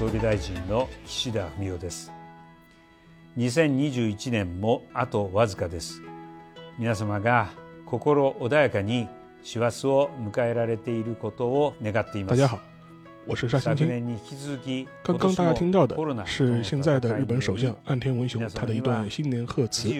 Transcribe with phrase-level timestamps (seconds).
[0.00, 2.10] 総理大臣の岸田文雄です
[3.36, 6.00] 2021年もあとわずかです
[6.78, 7.50] 皆様が
[7.84, 9.08] 心穏やかに
[9.42, 12.58] 師走を迎えられていることを願っています大家好，
[13.26, 14.86] 我是沙青青。
[15.02, 15.94] 刚刚大家听到的
[16.24, 19.90] 是现在的日本首相岸田文雄他的一段新年贺词。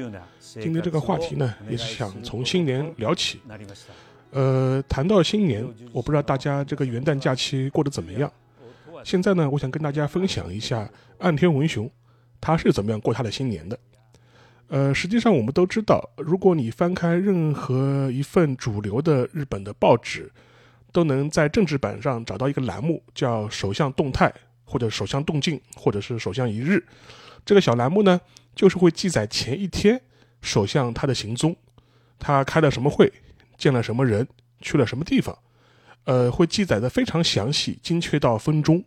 [0.40, 3.38] 今天这个话题呢，也是想从新年聊起。
[4.30, 8.32] 呃，谈到新年，我不知道大家这个元旦假期过得怎么样。
[9.04, 11.90] 现在呢，我想跟大家分享一下岸田文雄
[12.40, 13.78] 他是怎么样过他的新年的。
[14.68, 20.30] 呃，实际上我们都知道，如果你翻开任何一份主流的日本的报纸，
[20.92, 24.32] 都能在政治版上找到一个栏目，叫“首相动态”
[24.64, 26.84] 或者“首相动静”或者是“首相一日”。
[27.44, 28.20] 这个小栏目呢，
[28.54, 30.00] 就是会记载前一天
[30.40, 31.56] 首相他的行踪，
[32.18, 33.12] 他开了什么会，
[33.58, 34.28] 见了什么人，
[34.60, 35.36] 去了什么地方，
[36.04, 38.82] 呃，会记载的非常详细，精确到分钟。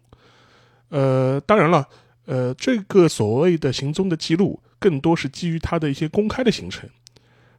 [0.90, 1.88] 呃，当然了，
[2.26, 4.60] 呃，这个所谓的行踪的记录。
[4.80, 6.90] 更多是基于他的一些公开的行程，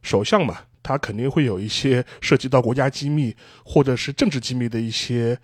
[0.03, 5.35] 首相嘛，他肯定会有一些涉及到国家机密或者是政治机密的一些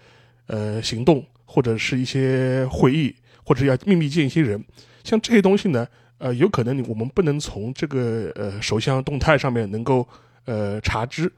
[0.45, 4.63] 呃行动，或者是一些会议，或者要秘密见一些人，
[5.03, 5.87] 像这些东西呢，
[6.19, 10.07] 呃，有可能我们不能从这个呃首相动态上面能够
[10.45, 11.33] 呃查知，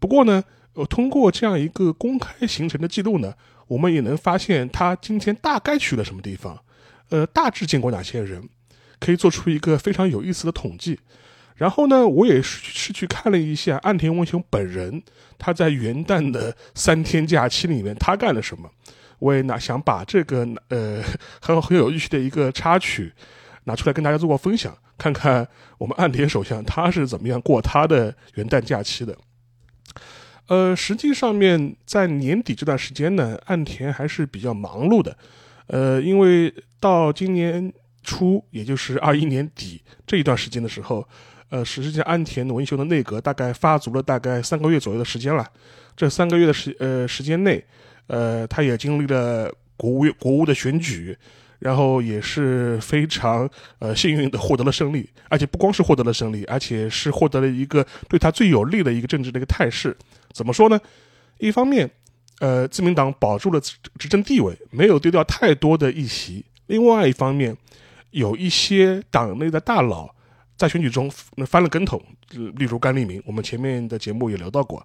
[0.00, 0.42] 不过呢，
[0.74, 3.34] 呃，通过这样一个公开行程的记录呢，
[3.66, 6.58] 我们也能发现他今天大概去了什么地方，
[7.10, 8.48] 呃，大致见过哪些人。
[9.00, 10.98] 可以做出一个非常有意思的统计，
[11.56, 15.02] 然后呢，我也是是去看了一下岸田文雄本人
[15.36, 18.70] 他在元旦的三天假期里面他干了什么，
[19.18, 21.02] 我也拿想把这个呃
[21.42, 23.12] 很很有意思的一个插曲
[23.64, 25.46] 拿出来跟大家做个分享，看看
[25.76, 29.14] 我们岸田首相他是怎么样过他的元旦假期的。
[30.48, 35.16] 呃，实际上面在年底这段时间呢，岸田还是比较忙碌的，
[35.66, 37.72] 呃，因为到今年。
[38.06, 41.08] 初，也就是二一年底这一段时间的时候，
[41.48, 45.50] 呃，实际上岸田文雄的内阁大概发足了大概三个月左右的时间了。
[45.96, 47.64] 这三个月的时呃时间内，
[48.08, 51.16] 呃，他也经历了国务院国务的选举，
[51.60, 59.96] 然后也是非常呃幸运的获得了胜利，而且不光是获得了胜利，而且是获得了一个对他最有利的一个政治的一个态势。
[60.34, 60.78] 怎么说呢？
[61.38, 61.88] 一方面，
[62.40, 67.56] 呃，自民党保住了执政地位，没有丢掉太多的议席；另外一方面，
[68.10, 70.12] 有一些党内的大佬
[70.56, 71.08] 在选举中
[71.46, 74.84] 翻了跟头，例如甘利明，我们前面的节目也聊到过。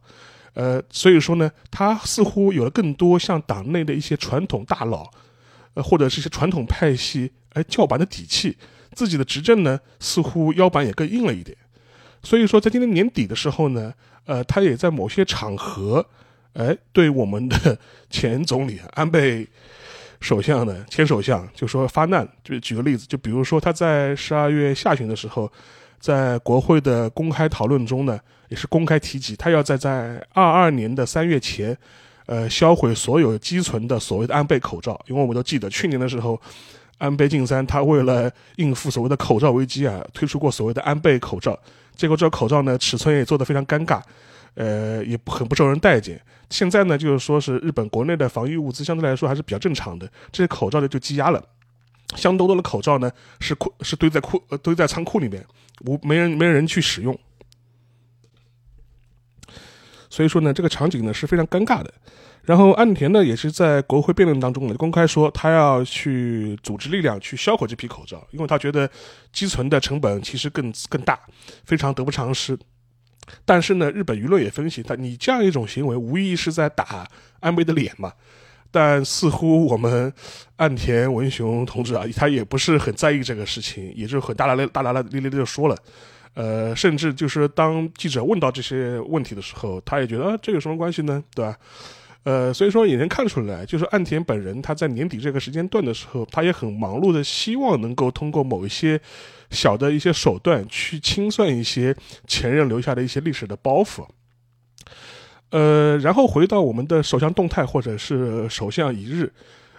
[0.54, 5.10] 呃，所以说呢，他似乎有了更多像党内的一些传统大佬，
[5.74, 8.56] 呃，或者是一些传统派系哎叫板的底气，
[8.94, 11.58] 自己的执政呢似乎腰板也更硬了一点。
[12.22, 13.94] 所以说，在今年年底的时候呢，
[14.26, 16.06] 呃，他也在某些场合，
[16.54, 17.78] 哎，对我们的
[18.10, 19.48] 前总理安倍。
[20.22, 25.50] 首相呢，前首相就说发难，就举个例子，就比如说他在十二月下旬的时候，
[25.98, 28.20] 在国会的公开讨论中呢，
[28.50, 31.78] 也是公开提及，他要在在二二年的三月前，
[32.26, 36.38] 呃，销毁所有积存的所谓的安倍口罩，因为我们都记得去年的时候，
[36.98, 41.58] 安倍晋三他为了应付所谓的口罩危机啊，推出过所谓的安倍口罩，
[42.00, 44.02] 结果这个口罩呢，尺寸也做得非常尴尬。
[44.56, 46.20] 呃，也很不受人待见。
[46.50, 51.42] 现在呢，就是说是日本国内的防疫物资相对来说还是比较正常的，这些口罩呢就积压了，
[52.16, 55.46] 相当多的口罩呢是库是堆在库呃堆在仓库里面，
[55.86, 57.18] 无没人没人去使用。
[60.10, 61.94] 所以说呢，这个场景呢是非常尴尬的。
[62.44, 68.90] 然后岸田呢也是在国会辩论当中呢公开说，他要去组织力量去销毁这批口罩，因为他觉得
[69.32, 71.20] 积存的成本其实更更大，
[71.66, 72.58] 非常得不偿失。
[73.46, 77.08] 但是呢，日本舆论也分析他，你这样一种行为无疑是在打
[77.42, 78.12] 安倍的脸嘛。
[78.72, 80.12] 但似乎我们
[80.56, 85.78] 岸田文雄同志啊，他也不是很在意这个事情，也就很大大咧大大咧咧咧就说了。
[86.34, 91.24] 呃，甚至就是当记者问到这些问题的时候，他也觉得，这有什么关系呢？
[91.36, 91.58] 对吧？
[92.24, 99.00] 呃，所以说也能看出来，就是岸田本人他在年底这个时间段的时候，他也很忙碌的，希望能够通过某一些
[99.50, 101.96] 小的一些手段去清算一些
[102.28, 104.06] 前任留下的一些历史的包袱。
[105.52, 109.32] 呃，然后回到我们的首相动态或者是首相一日，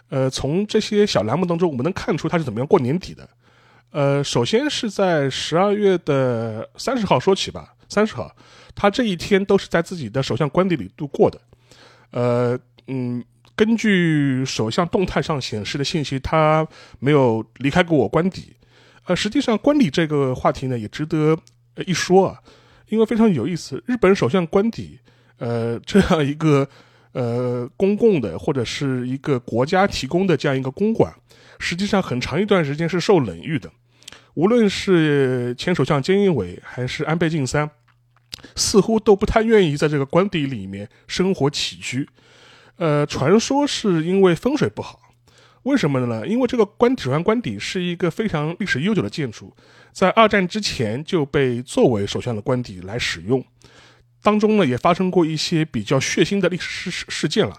[0.09, 3.29] 呃，从这些小栏目当中，我们能看出他是怎么样过年底的。
[3.91, 8.35] 呃，首先是在十二月的三十号说起吧，三十号，
[8.75, 11.41] 他这一天都是在自己的首相官邸里度过的。
[12.13, 13.25] 呃嗯，
[13.57, 16.67] 根据首相动态上显示的信息，他
[16.99, 18.55] 没有离开过我官邸。
[19.07, 21.37] 呃，实际上官邸这个话题呢，也值得
[21.85, 22.39] 一说啊，
[22.89, 23.83] 因为非常有意思。
[23.87, 25.01] 日本首相官邸，
[25.39, 26.69] 呃，这样一个
[27.13, 31.13] 呃公共的或者是一个国家提供的这样一个公馆，
[31.59, 33.69] 实际上很长一段时间是受冷遇的。
[34.35, 37.71] 无论是前首相菅义伟还是安倍晋三，
[38.55, 42.09] 似乎都不太愿意在这个官邸里面生活起居。
[42.77, 45.01] 呃，传说是因为风水不好。
[45.65, 46.27] 为什么呢？
[46.27, 49.55] 因为这个官指挥官邸是一个非常历史悠久的建筑，
[49.93, 53.45] 在二战之前就被作为首相的官邸来使用。
[54.23, 57.55] 当中呢，也发生过一些比较血腥的历史事事件了，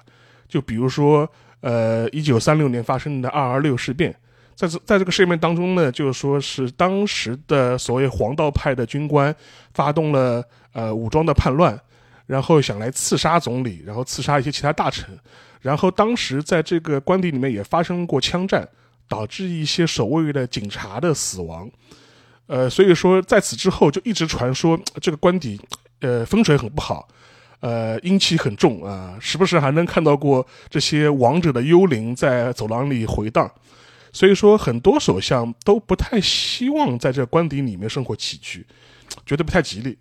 [0.48, 4.16] 就比如说，呃，一九三六年发生的二二六事变，
[4.56, 9.36] 在这在这个事件当中呢，就是说是当时的所谓黄道派的军官
[9.74, 10.44] 发动了
[10.74, 11.80] 呃武装的叛乱，
[12.26, 15.18] 然后想来刺杀总理，然后刺杀一些其他大臣。
[15.62, 18.68] 然后当时在这个官邸里面也发生过枪战，
[19.08, 21.70] 导致一些守卫的警察的死亡，
[22.48, 25.60] 呃，所以说在此之后就一直传说这个官邸，
[26.00, 27.08] 呃，风水很不好，
[27.60, 33.52] 呃，阴气很重啊，时不时还能看到过这些亡者的幽灵在走廊里回荡，
[34.14, 38.66] 所以说很多首相都不太希望在这官邸里面生活起居，
[39.26, 39.98] 觉得不太吉利，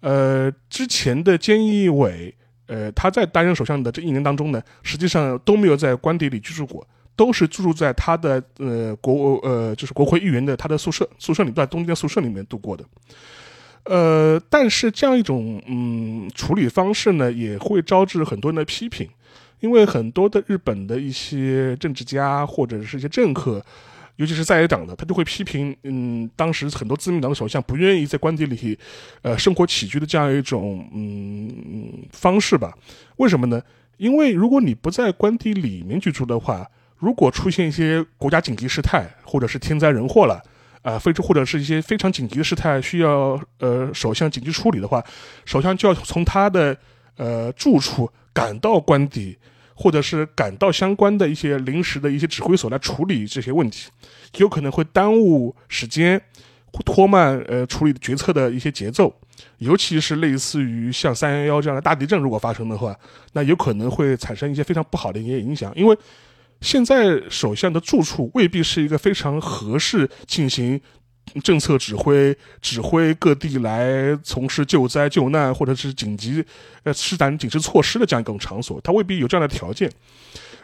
[0.00, 2.34] 呃，之前的菅义伟。
[2.66, 6.82] 呃，他在担任首相的这一年当中呢，实际上都没有在官邸里居住过，
[7.14, 12.82] 都是住在他的呃国呃就是国会议员的他的宿舍宿舍里，在东京的宿舍里面度过的。
[13.84, 19.06] 呃，但是这样一种嗯处理方式呢，也会招致很多人的批评，
[19.64, 23.64] 因为很多的日本的一些政治家或者是一些政客。
[24.16, 28.78] 尤其是在野党的，他就会批评，嗯，当时很多自民党的首相不愿意在官邸里，
[29.22, 32.72] 呃，生活起居的这样一种嗯方式吧？
[33.16, 33.60] 为什么呢？
[33.96, 36.64] 因为如果你不在官邸里面居住的话，
[36.96, 40.40] 如果出现一些国家紧急事态，或者是天灾人祸了，
[40.82, 45.04] 啊，非或者是一些非常紧急的事态需要呃首相紧急处理的话，
[45.44, 46.76] 首相就要从他的
[47.16, 49.36] 呃住处赶到官邸。
[49.74, 53.90] 或者是赶到相关的一些临时的一些指挥所来处理这些问题，
[54.38, 56.20] 有可能会耽误时间，
[56.84, 59.14] 拖慢呃处理决策的一些节奏。
[59.58, 62.96] 尤其是类似于像三幺幺这样的大地震，如果发生的话，
[63.32, 65.72] 那有可能会产生一些非常不好的一些影响。
[65.74, 65.98] 因为
[66.60, 70.80] 现在首相的住处未必是一个非常合适进行。
[71.42, 76.44] 政策指挥、指挥各地来从事救灾救难或者是紧急，
[76.84, 79.90] 呃，施展紧急措施的这样一种场所，他未必有这样的条件，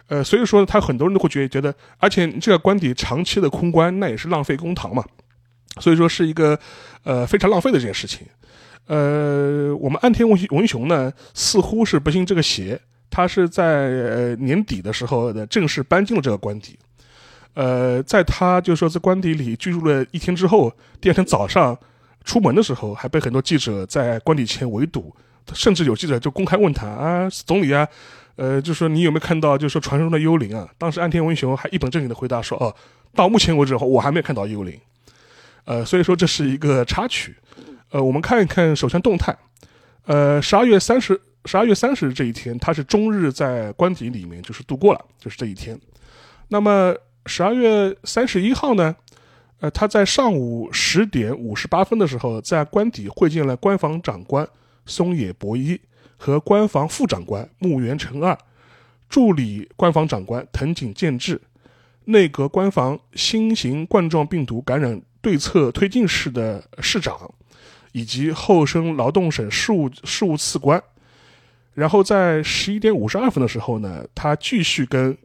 [0.06, 5.04] 呃，所以说他很多人都会觉觉得，而且这个官邸长期的空关，那也是浪费公堂嘛，
[5.80, 6.58] 所以说是一个，
[7.02, 8.26] 呃，非常浪费的这件事情，
[8.86, 12.80] 呃，我们安田文文雄呢，似乎是不信这个邪，
[13.10, 16.78] 他是在呃年底的时候的正式搬进了这个官邸。
[17.54, 21.76] 呃，在他就是说在官邸里居住了一天之后，第二天早上
[22.24, 25.14] 出门的时候，还被很多记者在官邸前围堵，
[25.52, 27.86] 甚至有记者就公开问他啊，总理啊，
[28.36, 30.68] 呃，就说你有没有看到，就是说传说中的幽灵啊？
[30.78, 32.74] 当时安田文雄还一本正经的回答说，哦，
[33.14, 34.78] 到目前为止我还没有看到幽灵。
[35.64, 37.34] 呃，所以说这是一个插曲。
[37.90, 39.36] 呃，我们看一看首相动态。
[40.06, 45.78] 呃，十二月三十，十二月三十日这一天，他是终日在官邸里面就是度过了，就是这一天。
[46.48, 46.94] 那么。
[47.26, 48.96] 十二月三十一号呢，
[49.60, 54.48] 呃，他在上午十点五十八分的时候，在官邸会见了官房长官
[54.86, 55.78] 松野博一
[56.16, 58.36] 和官房副长官木原诚二，
[59.08, 61.40] 助理官房长官藤井健治，
[62.06, 67.30] 内阁官房新型冠状病毒感染对策推进室的室长，
[67.92, 70.82] 以及后生劳动省事务事务次官。
[71.74, 75.16] 然后在十一点五十二分的时候呢，他继续跟。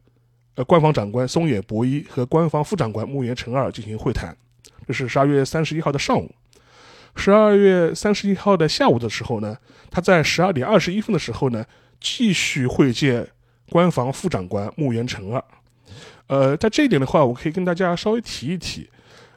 [0.55, 4.35] 呃，官方长官松野博一和官方副长官木原诚二进行会谈，
[4.87, 6.33] 这是十二月三十一号的上午。
[7.15, 9.57] 十二月三十一号的下午的时候呢，
[9.89, 11.65] 他在十二点二十一分的时候呢，
[11.99, 13.27] 继续会见
[13.69, 15.43] 官方副长官木原诚二。
[16.27, 18.89] 呃，在这一点的话，我可以跟大家稍微提一提。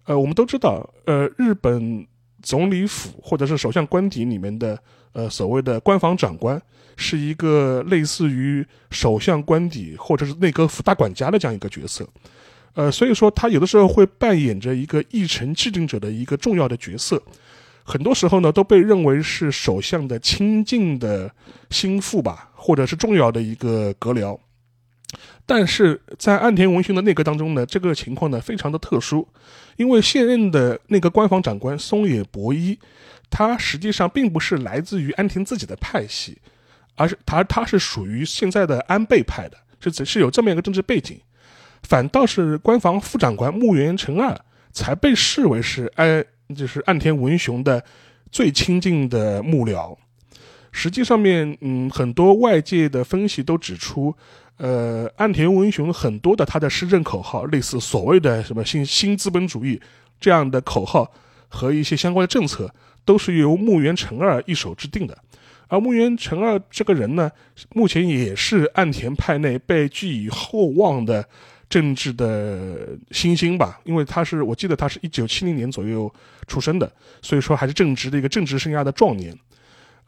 [0.05, 2.07] 呃，我们都知道，呃，日本
[2.43, 4.79] 总理府或者是首相官邸里面的
[5.13, 6.61] 呃所谓的官方长官。
[7.01, 12.05] 是一个类似于首相官邸或者是内阁府大管家的这样一个角色，
[12.75, 17.23] 呃，所以说他有的时候会扮演着一个议程制定者的一个重要的角色，
[17.85, 21.33] 很多时候呢都被认为是首相的亲近的
[21.71, 24.37] 心腹吧，或者是重要的一个阁僚。
[25.47, 29.29] 但是在岸田文雄的内阁当中呢，这个情况呢非常的特殊，
[29.79, 32.79] 因为现任的那个官房长官松野博一，
[33.31, 36.37] 他实际上并不是来自于安田自己的派系。
[37.01, 41.17] 而是他，他是属于现在的安倍派的，是是有这么一个政治背景，
[41.85, 44.37] 反倒是官房副长官木原诚二
[44.73, 46.25] 才被视为是安，
[46.57, 47.85] 就是岸田文雄的
[48.33, 49.97] 最亲近的幕僚。
[50.73, 54.13] 实际上面，嗯，很多外界的分析都指出，
[54.59, 59.81] 呃，岸田文雄很多的他的施政口号，类似所谓的什么新新资本主义
[60.21, 61.11] 这样的口号
[61.49, 62.73] 和一些相关的政策，
[63.05, 65.17] 都是由木原成二一手制定的。
[65.69, 67.31] 而木原成二这个人呢，
[67.75, 71.25] 目前也是岸田派内被寄予厚望的
[71.69, 76.13] 政治的新星吧，因为他是我记得他是一九七零年左右
[76.47, 79.39] 出生的，所以说还是正值的一个政治生涯的壮年。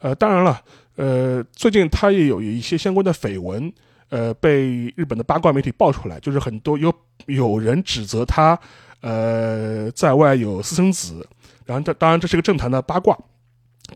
[0.01, 0.61] 呃，当然了，
[0.97, 3.71] 呃，最近他也有一些相关的绯闻，
[4.11, 6.93] 呃，被日本的八卦媒体爆出来，就是很多有
[7.27, 8.59] 有人指责他，
[9.01, 11.27] 呃，在外有私生子，
[11.65, 13.17] 然后这当然这是个政坛的八卦。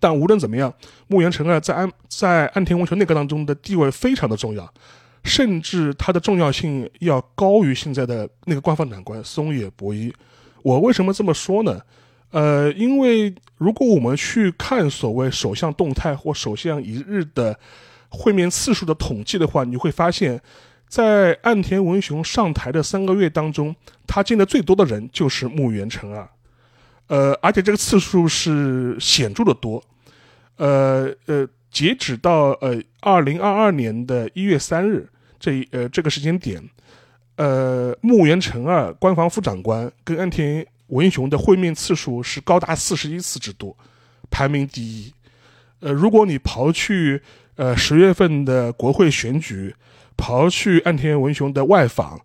[0.00, 0.73] 但无论怎么样，
[1.06, 4.73] 木原成二在安在安田文雄内阁当中的地位非常的重要，
[5.23, 10.12] 甚至他的重要性要高于现在的那个官方长官松野博一。
[10.62, 11.80] 我为什么这么说呢？
[12.30, 17.56] 呃，因为如果我们去看所谓首相动态或首相一日的
[18.14, 20.40] 会面次数的统计的话，你会发现，
[20.88, 23.75] 在岸田文雄上台的三个月当中，
[24.06, 26.28] 他见的最多的人就是木原成二。
[27.09, 29.83] 呃，而且这个次数是显著的多，
[30.56, 35.06] 呃呃，截止到呃二零二二年的一月三日
[35.38, 36.62] 这呃这个时间点，
[37.37, 43.76] 呃，木原成二官房副长官跟岸田文雄的会面次数是高达四十一次之多，
[44.30, 45.12] 排名第一。
[45.80, 47.21] 呃，如果你刨去
[47.56, 49.75] 呃十月份的国会选举，
[50.16, 52.20] 刨去岸田文雄的外访，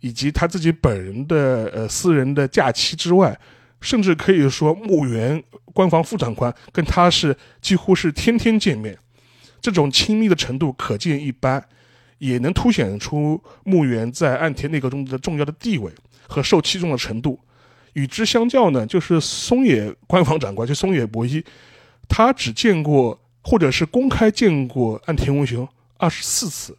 [0.00, 3.38] 以及他自己本人的呃私人的假期之外。
[3.82, 8.94] 甚至可以说，木原官方副长官跟他是几乎是天天见面，
[9.58, 11.64] 这种亲密的程度可见一斑，
[12.18, 15.90] 也能凸显出木原在岸田内阁中的重要的地位
[16.28, 17.40] 和受器重的程度。
[17.94, 21.42] 与之相较呢，就是松野官方长官，就松野博一，
[22.06, 25.66] 他只见过或者是公开见过岸田文雄
[25.96, 26.76] 二十四次，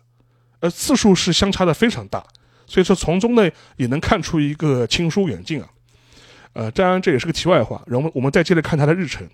[0.59, 2.23] 呃，次数是相差的非常大，
[2.65, 5.69] 所以说从中呢也能看出一个亲疏远近啊。
[6.53, 7.81] 呃，当然这也是个题外话。
[7.87, 9.27] 然后我们再接着看他的日程，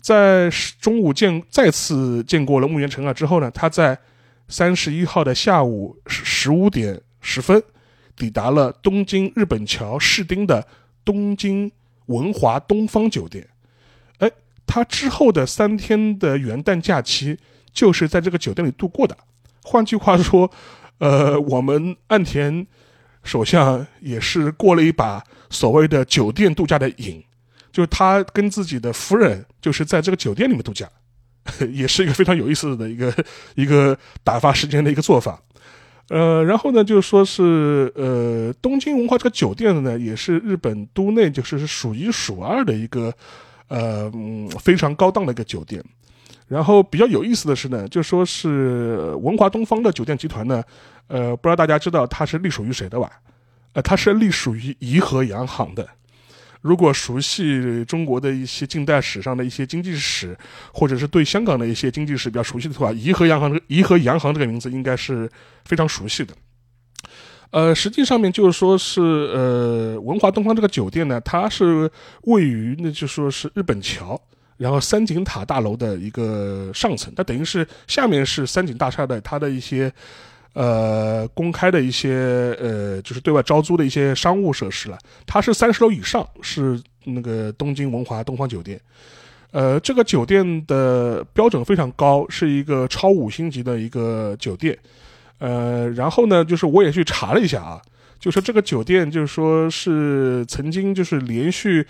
[0.00, 3.98] 在中午见再次见过了木原成啊之后呢，他在
[4.48, 7.62] 三十一号的下午十十五点十分
[8.16, 10.66] 抵达了东京日本桥市町的
[11.04, 11.70] 东京
[12.06, 13.46] 文华东方酒店。
[14.70, 17.36] 他之后的三天的元旦假期
[17.72, 19.16] 就是在这个酒店里度过的。
[19.64, 20.50] 换句话说，
[20.98, 22.66] 呃，我们岸田。
[23.22, 27.22] 首相也是过了一把所谓的酒店度假的瘾，
[27.70, 30.88] 就是他跟自己的夫人就是在这个酒店里面度假，
[31.70, 33.14] 也是一个非常有意思的一个
[33.56, 35.38] 一个打发时间的一个做法。
[36.08, 43.14] 呃，然后呢，就是说是呃，东京文化这个酒店呢，也是日本都内就是数一数二的一个
[43.70, 44.12] 呃
[44.60, 45.82] 非常高档的一个酒店。
[46.46, 50.62] 然后比较有意思的是呢，就说是文华东方的酒店集团呢。
[51.06, 53.10] 呃，不知道大家知道它是隶属于谁的吧？
[53.72, 55.88] 呃，它是隶属于怡和洋行的。
[56.60, 60.36] 如果熟悉中国的一些近代史上的一些经济史，
[60.72, 65.30] 或者是对香港的一些经济史比较熟悉的话，怡和洋行、怡和洋行这个名字应该是
[65.64, 66.34] 非常熟悉的。
[67.50, 71.90] 呃，实际上面就是说是呃，文华东方这个酒店呢，它是
[72.22, 74.20] 位于那就说是日本桥，
[74.56, 79.92] 然后三井塔大楼的一个上层，它等于是下面是三井大厦的它的一些。
[80.52, 84.98] 呃，公开的一些呃，就是对外招租的一些商务设施了。
[85.24, 88.78] 它是三十楼以上，是那个东京文华东方酒店。
[89.52, 94.76] 呃，这个酒店的标准非常高，是一个超五星级的一个酒店。
[95.40, 97.82] 呃，然后呢，就是我也去查了一下啊，
[98.20, 101.84] 就说这个酒店就是说是曾经就是连续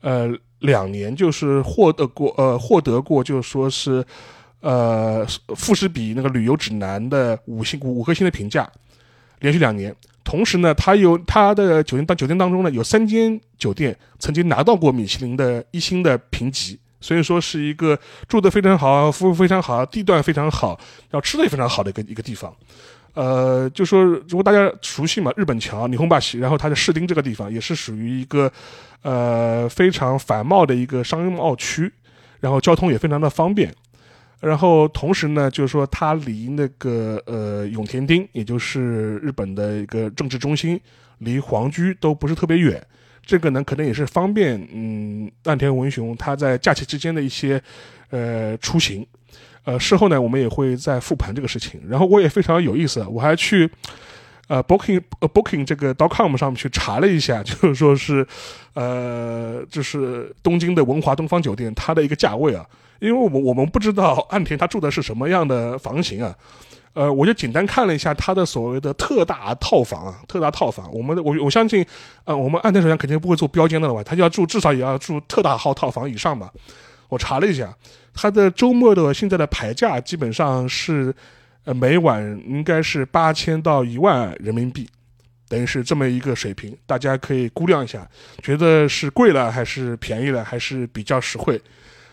[0.00, 4.02] 呃两年就是获得过呃获得过就是说是。
[4.64, 8.70] 呃，富士比那个旅游指南的五星五颗星的评价，
[9.40, 9.92] 连续两年。
[10.22, 20.78] 同时呢，他有他的酒店当酒店当中呢，有三间酒店曾经拿到过米其林的一星的评级，所以说是一个住的非常好，服务非常好，地段非常好，
[21.10, 22.54] 然后吃的也非常好的一个一个地方。
[23.14, 28.50] 呃，就说如果大家熟悉嘛，日本桥、霓虹坝西，然后它的市町这个地方也是属于一个
[29.02, 31.92] 呃非常繁茂的一个商贸区，
[32.40, 33.74] 然后交通也非常的方便。
[34.40, 40.80] 然后同时呢，就是说它离那个呃永田町，也就是日本的一个政治中心，
[41.18, 42.82] 离皇居都不是特别远。
[43.24, 47.62] 这个呢，可能也是方便嗯岸田文雄他在假期之间的一些
[48.10, 49.06] 呃出行。
[49.64, 51.80] 呃，事后呢，我们也会再复盘这个事情。
[51.88, 53.70] 然后我也非常有意思，我还去
[54.48, 58.26] 呃，booking booking 这个 dot com 上面去查了一下， 就是说是，
[58.74, 62.66] 呃，就是东京的文华东方酒店它的一个价位啊，
[62.98, 66.36] 因为我们我们不知道岸田他住的是什么样的房型啊，
[66.94, 71.84] 呃，我就简单看了一下他的所谓的特大套房啊，特大套房，我们的我我相信，
[72.24, 76.52] 呃，我们岸田首相肯定不会住标间的了吧，他就要住至少也要住特大号套房以上吧，
[77.08, 77.74] 我查了一下，
[78.14, 81.14] 他的周末的现在的牌价基本上是。
[81.64, 84.84] 呃，每晚应该是八千到一万人民币，
[85.48, 88.04] 等于是这么一个水平，大家可以估量一下，
[88.42, 91.62] 觉得是贵了还是便宜了，还是比较实惠，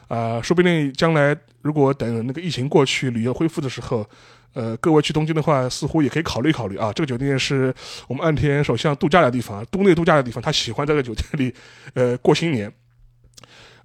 [0.08, 4.08] 啊，说不定将来如果等那个疫情过去，旅游恢复的时候，
[4.54, 6.92] 呃，各位去东京的话，似乎也可以考虑考虑啊。
[6.94, 7.74] 这个酒店是
[8.08, 11.54] 我们岸田首相度假的地方，都内度假的地方，他喜欢在这个酒店里，
[11.94, 12.72] 呃，过新年。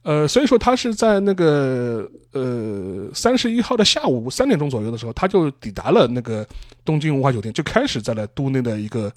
[0.02, 6.46] 呃，所以说他是在那个呃三十一号的下午三点钟左右的时候，他就抵达了那个
[6.84, 9.10] 东京文化酒店，就开始在了都内的一个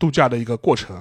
[0.00, 1.00] 度假的一个过程。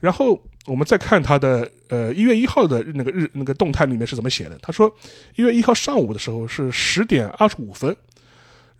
[0.00, 4.58] 然后我们再看他的呃一月一号的那个日那个动态里面是怎么写的？
[4.62, 4.90] 他说
[5.36, 7.94] 一月一号上午的时候是十点二十五分，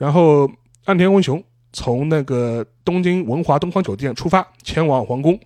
[0.02, 0.50] 然后
[0.86, 1.40] 岸田文雄
[1.72, 5.38] 从那个东京文华东方酒店出发，前往皇宫，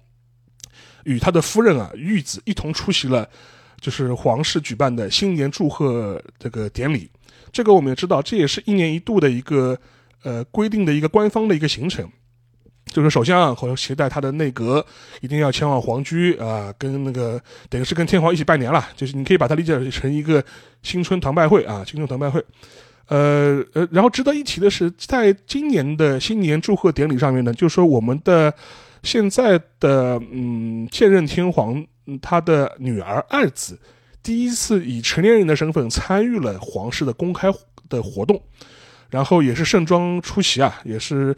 [1.04, 3.28] 与他的夫人啊玉子一同出席了。
[3.82, 7.10] 就是皇室举办的新年祝贺这个典礼，
[7.52, 9.78] 这个我们也知道，这也是一年一度的一个
[10.22, 12.08] 呃规定的一个官方的一个行程，
[12.86, 14.84] 就是首相和携带他的内阁
[15.20, 20.42] 一定要前往皇居啊，跟那个等于是跟天皇一起拜年了，就是你可以把它理解成一个
[20.82, 22.42] 新春团拜会啊，新春团拜会。
[23.08, 28.52] 呃呃，然后值得一提的是，在今年的新年祝贺典礼上面呢，就是说我们的
[29.02, 31.86] 现在的嗯现任天皇。
[32.22, 33.76] 他的女儿爱子
[34.22, 37.52] 第一次以成年人的身份参与了皇室的公开
[37.88, 38.40] 的活动，
[39.10, 41.34] 然后也是盛装出席啊，也是，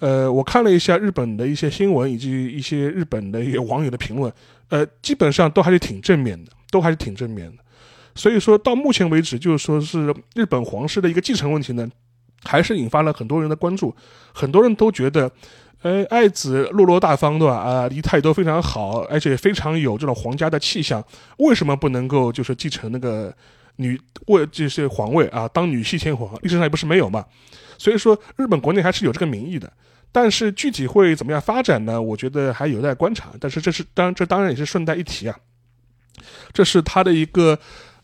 [0.00, 4.32] 呃，我看了一下日本的一些新闻以及一些日本的一些网友的评论，
[4.70, 7.62] 呃，基本上都还是挺正面的，都还是挺正面的。
[8.18, 11.88] 所以说到目前为止，就是说是日本皇室的一个继承问题呢，
[12.42, 13.94] 还是引发了很多人的关注，
[14.34, 15.30] 很多人都觉得。
[15.82, 17.54] 呃，爱子落落大方，对吧？
[17.54, 21.00] 啊，仪态都非常好，而且非常有这种皇家的气象。
[21.36, 23.32] 为什么不能够就是继承那个
[23.76, 25.46] 女位这些皇位啊？
[25.46, 27.24] 当女系天皇，历史上也不是没有嘛。
[27.78, 29.72] 所以说，日本国内还是有这个民意的。
[30.10, 32.02] 但是具体会怎么样发展呢？
[32.02, 33.28] 我觉得还有待观察。
[33.38, 35.38] 但是这是当然这当然也是顺带一提啊。
[36.52, 37.56] 这是他的一个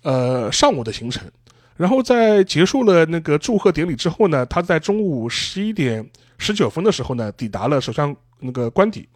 [0.05, 1.29] 呃上午的行程。
[1.77, 6.09] 然后在结束了那个祝贺典礼之后呢，他在中午十一点。
[6.37, 9.09] 十九分的时候呢，抵达了首相那个官邸，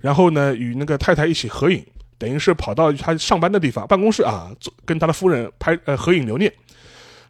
[0.00, 1.84] 然后呢，与那个太太一起合影，
[2.16, 4.48] 等于是跑到他上班的地方办公室啊，
[4.84, 6.50] 跟他的夫人拍呃合影留念。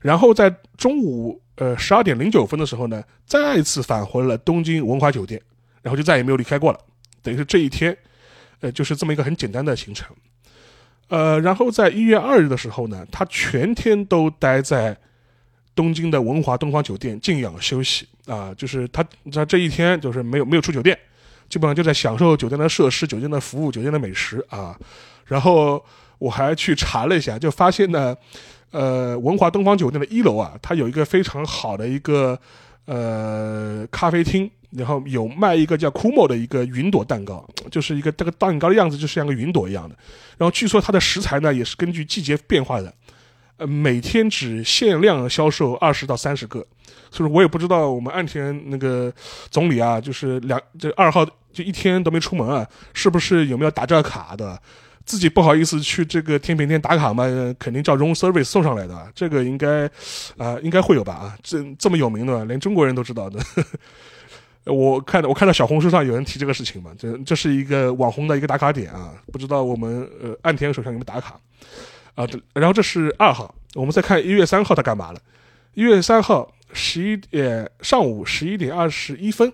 [0.00, 5.40] 然后在中午呃十二点零九分的时候呢，再次返回了东京文华酒店，
[5.80, 6.78] 然后就再也没有离开过了。
[7.22, 7.96] 等于是这一天，
[8.60, 10.14] 呃，就是这么一个很简单的行程。
[11.12, 14.96] 呃，然后在一月二日的时候呢，他全天都待在。
[15.74, 20.94] 东京的文华东方酒店静养休息啊，就是他他这一天就是没有没有出酒店，
[21.48, 24.78] 基本上就在享受酒店的设施、酒店的服务、酒店的美食啊。
[25.24, 25.82] 然后
[26.18, 28.14] 我还去查了一下，就发现呢，
[28.70, 32.38] 呃，文华东方酒店的一楼啊，它有一个非常好的一个
[32.84, 39.96] 呃咖啡厅，然后有卖一个叫 Kumo 的一个云朵蛋糕，就是一个这个蛋糕的样子就像个云朵一样的。
[40.38, 42.92] 然后据说它的食材呢也是根据季节变化的。
[43.58, 46.66] 呃，每天只限量销售二十到三十个，
[47.10, 49.12] 所以我也不知道我们岸田那个
[49.50, 54.58] 总理啊，就是两这二号就一天都没出门啊，是不是有没有打这个卡的？
[55.04, 57.24] 自己不好意思去这个甜品店打卡嘛，
[57.58, 59.84] 肯定叫 room service 送上来的，这个应该
[60.38, 61.12] 啊应该会有吧？
[61.12, 63.38] 啊，这这么有名的，连中国人都知道的。
[64.64, 71.38] 我看我看到小红书上有人提这个事情嘛，这这是一个网红的一个打卡点啊，不知道我们呃岸田手上有没有打卡？
[72.14, 75.18] 啊，然后这是二号，我们再看一月三号他干嘛了？
[75.74, 79.50] 一月三号十一点上午十一点二十一分，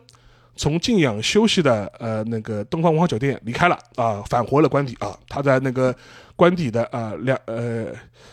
[0.57, 5.17] 从静养休息的呃那个东方文化酒店离开了啊，返回了官邸啊。
[5.29, 5.95] 他在那个
[6.35, 7.87] 官邸的啊两呃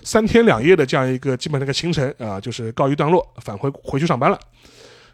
[0.03, 4.39] 三天两夜的这样一个基本那个行程啊，就是告一段落，返回回去上班了。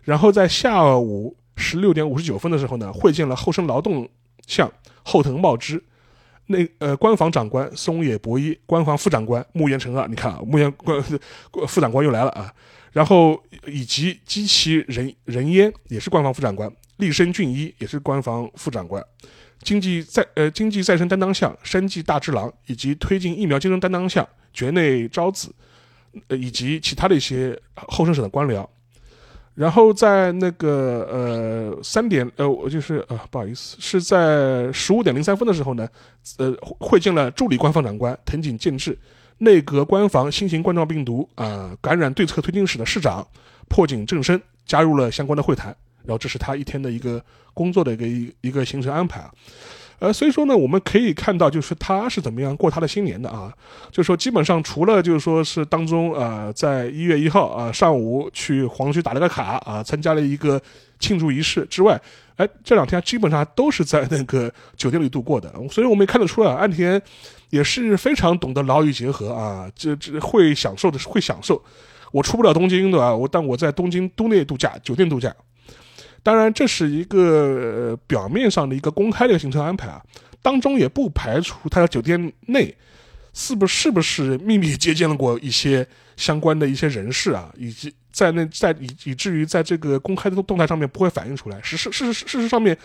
[0.04, 4.10] 然后在下午十六点五十九分的时候呢，会见了厚生劳动
[4.48, 4.70] 相
[5.04, 5.82] 后藤茂之。
[6.48, 11.02] 那呃，官房长官松野博一，官房副长官木原成二，你看啊，木原官
[11.68, 12.54] 副长官又来了啊。
[12.92, 19.02] 然后以及机器人人烟也是官房副长官，立身俊一也是官房副长官，
[19.62, 25.56] 经济再呃经济再生担当相生计大之郎，以及推进疫苗竞争担当相绝内昭子，
[26.28, 28.68] 呃以及其他的一些后生省的官僚。
[29.62, 35.88] 然后在那个呃三点呃，我就是呃不好意思，是在十五点零三分的时候呢，
[36.40, 38.98] 呃会见了助理官方长官藤井健治，
[39.38, 43.24] 内阁官房新型冠状病毒啊感染对策推进室的室长
[43.70, 45.68] 破井正生加入了相关的会谈，
[46.06, 49.32] 然后这是他一天的一个工作的一个一一个行程安排啊。
[50.02, 53.54] 呃，所以说呢，我们可以看到，就是他是怎么样过他的新年的啊？
[53.92, 60.60] 就是说，基本上除了就是说是当中呃，在一月一号啊上午去黄区打了个卡啊，参加了一个
[61.00, 62.02] 庆祝仪式之外，
[62.38, 65.54] 哎，这两天基本上都是在那个酒店里度过的。
[65.70, 67.00] 所以我们也看得出来，岸田
[67.52, 71.64] 也是非常懂得劳逸结合啊，这这会享受的是会享受。
[72.12, 73.16] 我出不了东京对吧？
[73.16, 75.32] 我但我在东京都内度假，酒店度假。
[76.24, 80.00] 当然，这是一个表面上的一个公开的行程安排啊，
[80.42, 82.76] 当中也不排除他在酒店内
[83.34, 91.60] 是不是不是秘密接见了过一些相关的一些人士啊，以及在那在以以至于在这个公开的动态上面不会反映出来。
[91.64, 92.78] 事实事实事实上面，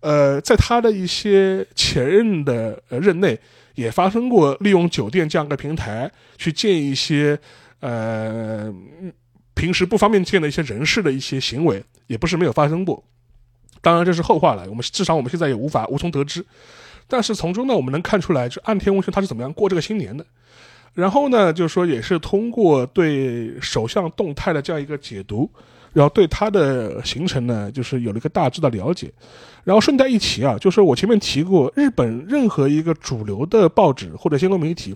[0.00, 3.38] 呃，在他的一些前任的任内，
[3.76, 7.38] 也发生过利用酒店这样一个平台去见一些
[7.78, 8.74] 呃。
[9.54, 13.02] 平时不方便见的一些人士的一些行为，也不是没有发生过。
[13.80, 16.44] 当然这是后话了，我们至少我们现在也无法无从得知。
[17.06, 20.24] 但是从中呢，我们能看出来，就岸田文雄他是怎么样过这个新年的。
[20.94, 25.50] 然后呢，就是说也是通过对首相动态的这样一个解读。
[25.92, 29.12] 然后对他的行程呢，就是有了一个大致的了解。
[29.62, 34.92] 然后顺带一提啊，就是我前面提过，日本任何一个主流的报纸或者新闻媒体，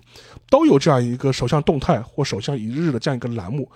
[0.49, 3.69] 都有这样一个首相动态或首相一日的这样一个栏目。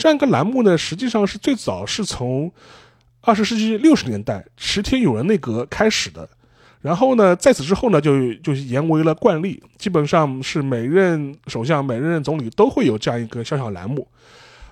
[0.00, 2.50] 这样一个栏目呢，实际上是最早是从
[3.20, 6.26] 二十世纪六十年代池田勇人内阁开始的。
[6.80, 14.08] 然后呢，在此之后呢，就就延为了惯例，基本上是每任首相、每任总理都会有这样一个小小栏目。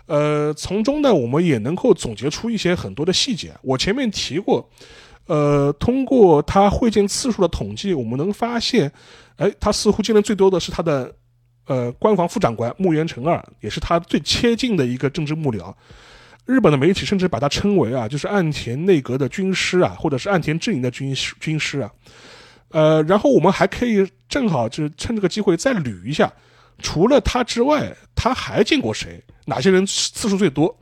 [0.07, 3.53] 呃，从中呢，我们也能够总结出一些很多的细节。
[3.61, 4.67] 我前面提过，
[5.27, 8.91] 呃，通过他会见次数的统计，我们能发现，
[9.37, 11.13] 哎，他似乎见的最多的是他的，
[11.69, 15.73] 呃，官房副长官木原成二，也是他最贴近的一个政治幕僚。
[16.47, 21.91] 日本的媒体甚至把他称为啊，就是岸田内阁的军师啊，或者是岸田阵营的军师军师啊。
[22.71, 26.33] 呃，然后我们还可以正好就是趁这个机会再捋一下，
[26.79, 29.23] 除了他之外，他还见过谁？
[29.45, 30.75] 哪些人次数最多？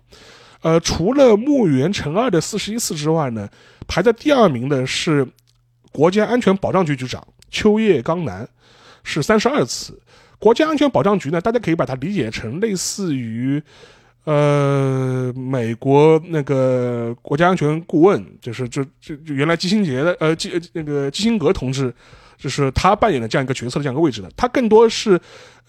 [0.62, 3.48] 呃，除了木原成二的四十一次之外呢，
[3.88, 5.26] 排在第二名的是
[5.90, 8.48] 国家安全保障局局长秋叶刚男，
[9.02, 10.00] 是三十二次。
[10.38, 13.62] 国家安全保障局呢，大家可以把它理解成类似于
[14.24, 21.94] 呃美国那个国家安全顾问，就是就就原来基辛杰的呃基那个基辛格同志。
[22.38, 25.18] 就是他扮演的这样一个角色的这样一个位置的，他更多是，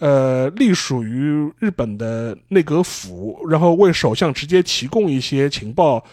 [0.00, 6.04] 呃，隶属于日本的内阁府，然后为首相直接提供一些情报，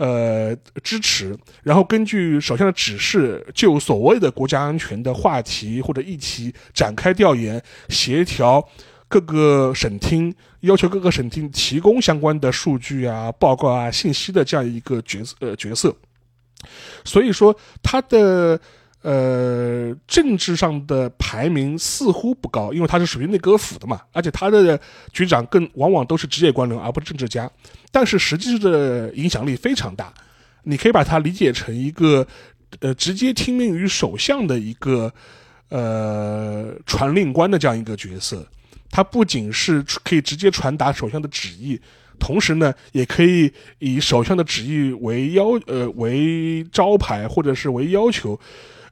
[0.00, 8.66] 呃，支持，然后根据首相的指示，就所谓的国家安全的话题或者议题展开调研，协调
[9.08, 15.94] 各个省厅，要求各个省厅提供相关的数据啊、报告啊、信息的这样一个角色呃角色，
[17.04, 18.58] 所以说他的。
[19.02, 24.78] 呃，政治上的排名似乎不高，因为他是属于内阁府的嘛，而且他的
[25.10, 27.50] 局长更往往都是职业官僚，而不是政治家。
[27.90, 30.12] 但是实际的影响力非常大，
[30.64, 32.26] 你可以把它理解成一个
[32.80, 35.10] 呃直接听命于首相的一个
[35.70, 38.46] 呃传令官的这样一个角色。
[38.90, 41.80] 他不仅是可以直接传达首相的旨意，
[42.18, 48.38] 同时呢，也可以以首相的旨意为要呃为招牌，或者是为要求。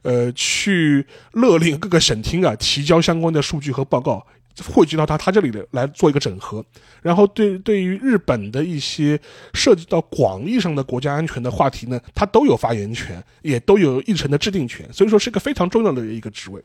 [0.01, 4.25] 呃，去勒令各个省厅啊提交相关的数据和报告，
[4.67, 6.63] 汇集到他他这里的来做一个整合，
[7.01, 9.19] 然后对对于日本的一些
[9.53, 16.61] 涉及到广义上的国家安全的话题呢，他都有发言权，也都有议程的制定权，所以说是一个非常重要的一个职位。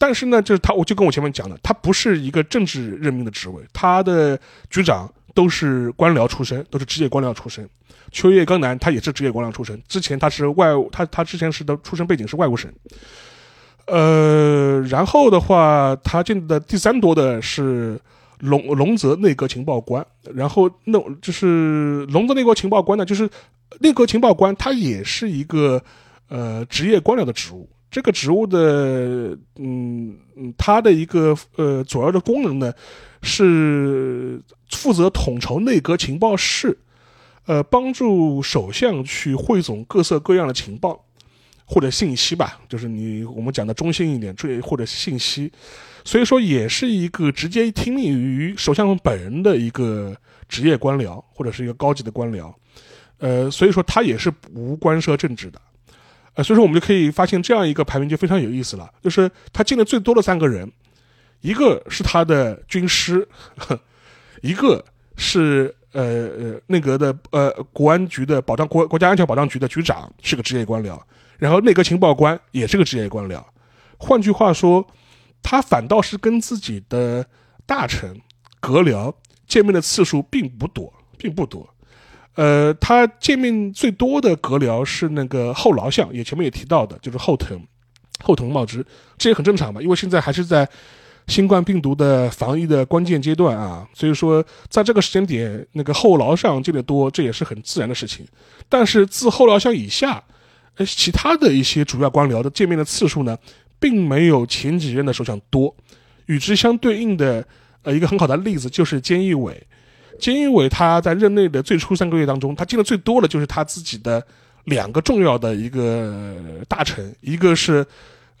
[0.00, 4.38] 但是呢，就是他，我就跟我前面讲的，他不是一个政治任命的职位，他的
[4.70, 7.64] 局长都是官僚出身，都是职业官僚出身。
[8.10, 12.68] 秋叶刚男他也是职业官僚出身，之前他是外，他他之前是的出身背景是外务省，
[13.86, 18.00] 呃，然后的话，他进的第三多的是
[18.40, 23.30] 龙龙泽内阁情报官，然后那就是龙泽内阁情报官呢，就是
[23.78, 25.80] 内阁情报官，他也是一个
[26.28, 32.72] 呃职业官僚的职务，这个职务的嗯嗯，他的一个呃主要的功能呢
[33.22, 36.78] 是负责统筹内阁情报室。
[37.46, 41.02] 呃，帮助首相去汇总各色各样的情报
[41.64, 45.50] 或者信息吧，就是你我们讲的中性一点，这或者信息，
[46.04, 50.14] 所以说也是一个直接听命于首相本人的一个
[50.46, 52.52] 职业官僚或者是一个高级的官僚，
[53.16, 55.58] 呃，所以说他也是无关涉政治的，
[56.34, 60.70] 呃，所以说我们就可以发现这样一个排名就非常有意思了，就是他进的最多的三个人，
[61.40, 63.26] 一个是他的军师，
[64.42, 64.84] 一个
[65.16, 71.00] 是呃呃内阁的呃国安局的保障国国家安全保障局的局长是个职业官僚，
[71.38, 73.42] 然后内阁情报官也是个职业官僚，
[73.98, 74.86] 换句话说，
[75.42, 77.26] 他反倒是跟自己的
[77.66, 78.20] 大臣
[78.60, 79.14] 阁僚。
[79.48, 81.66] 见面的次数并不多，并不多。
[82.34, 87.58] 呃，他见面最多的阁僚是那个后劳相，也前面也提到的，就是后藤
[88.22, 88.84] 后藤茂之，
[89.16, 90.68] 这也很正常嘛，因为现在还是在
[91.28, 98.26] 新冠病毒的防疫的关键阶段啊，所以说在这个时间点，那个后劳上见的多，这也是很自然的事情。
[98.68, 100.20] 但是自后劳相以下，
[100.76, 103.38] 呃，其他的一些主要官僚的见面的次数呢，
[103.78, 105.72] 并没有前几任的首相多，
[106.26, 107.46] 与之相对应的。
[107.82, 109.64] 呃，一个很好的例子就是菅义伟。
[110.18, 114.20] 菅义伟他在任内的最初三个月当中，他见的最多的就是他自己的
[114.64, 116.36] 两个重要的一个
[116.66, 117.86] 大臣，一个是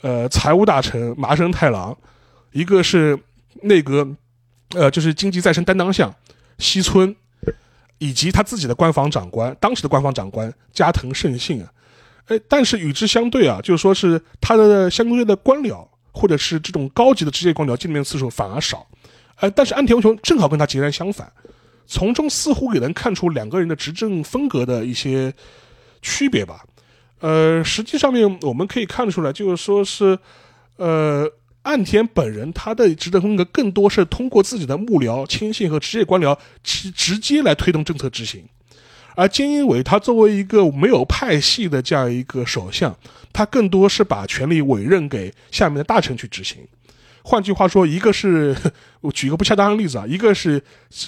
[0.02, 1.96] 呃财务大臣麻生太郎，
[2.52, 3.18] 一个是
[3.62, 4.06] 内阁
[4.74, 6.14] 呃就是经济再生担当相
[6.58, 7.14] 西村，
[7.98, 11.72] 以及他自己的官房长官，当时的官房长官加藤胜信啊。
[12.26, 18.86] 哎，但是与之相对啊，就是说是他的相对的官僚或者是这种高级的职业官僚见面次数反而少。
[19.36, 21.32] 呃，但是安田文雄正好跟他截然相反，
[21.86, 25.32] 从中似乎也能看出两个人的执政风格的一些
[26.02, 26.64] 区别吧。
[27.20, 30.18] 呃，实际上面我们可以看出来，就是说是，
[30.76, 31.26] 呃，
[31.68, 38.42] 岸田本人他的执政风格更多是通过自己的幕僚、亲信和职业官僚直直接来推动政策执行，
[39.14, 42.96] 而菅义伟他作为一个没有派系的这样一个首相，
[43.34, 46.66] 他更多是把权力委任给下面的大臣去执行。
[47.22, 48.56] 换句话说，一个是
[49.02, 50.62] 我 举一个不恰当的例子啊，一个是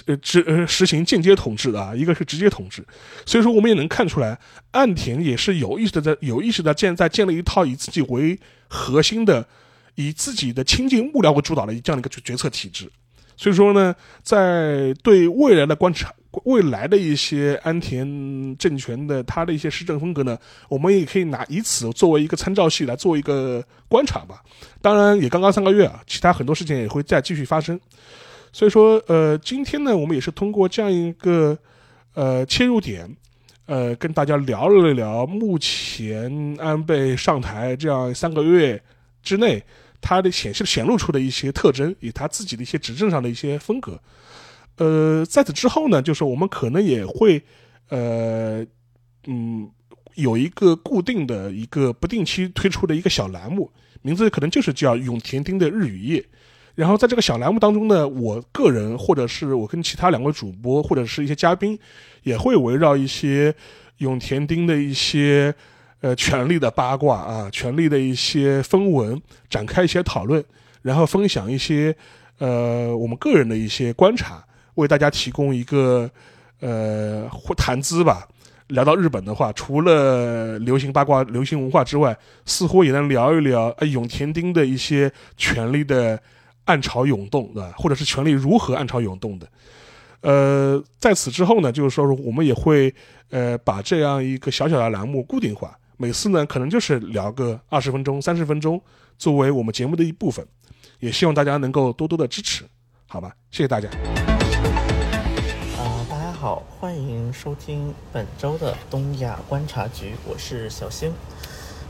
[0.05, 2.85] 呃执呃实行间接统治的啊，一个是直接统治。
[3.25, 4.37] 所以说，我们也能看出来，
[4.69, 9.47] 岸田也是有意识的在有意识的建在建立一套以自己为核心的，
[9.95, 12.89] 以自己的亲近幕僚为主导的这样的一个决策体制。
[13.35, 16.13] 所以说呢，在对未来的观察。
[16.45, 20.37] 未来的一些安田政权的他的一些施政风格呢，
[20.69, 24.41] 我们也可以拿以此作为一个参照系来做一个观察吧。
[24.81, 27.77] 当然，也刚刚三个月啊，其他很多事情也会再继续发生。
[28.53, 31.57] 所以说，呃，今天呢，我们也是通过这样一个
[32.13, 33.13] 呃切入点，
[33.65, 38.81] 呃，跟大家聊了聊目前安倍上台这样三个月
[39.21, 39.63] 之内，
[39.99, 44.01] 他的显示显露出的一些特征，以他自己的一些执政上的一些风格。
[44.77, 47.43] 呃，在此之后呢，就是我们可能也会，
[47.89, 48.65] 呃，
[49.27, 49.69] 嗯，
[50.15, 56.25] 有一个固定的一个不定期推出的一个小栏目，名字可能就是叫永田町的日与夜。
[56.73, 61.77] 然后在这个小栏目当中呢，我个人或者是我跟其他两位主播或者是一些嘉宾，
[62.23, 63.53] 也会围绕一些
[63.97, 65.53] 永田町的一些
[66.01, 70.43] 呃权力的八卦啊，权力的一些风闻展开一些讨论，
[70.81, 71.95] 然后分享一些
[72.37, 74.43] 呃我们个人的一些观察。
[74.75, 76.09] 为大家提供一个
[76.59, 78.27] 呃谈资吧。
[78.67, 86.17] 聊到日本的话，除了流行八卦、流行文化之外，似乎也能聊一聊呃永田町的一些权力的
[86.63, 87.73] 暗潮涌动，对吧？
[87.77, 89.45] 或者是权力如何暗潮涌动的。
[90.21, 92.95] 呃，在此之后呢，就是说我们也会
[93.29, 98.81] 呃把这样一个小小的栏目固定化，每次呢可能就是聊个二十分钟、三十分钟，
[99.19, 100.43] 作为我们节目的一部分。
[100.99, 102.63] 也希望大家能够多多的支持，
[103.05, 103.31] 好吧？
[103.51, 103.87] 谢谢大家。
[105.77, 111.13] 嗯，大家好，欢迎收听本周的东亚观察局，我是小星。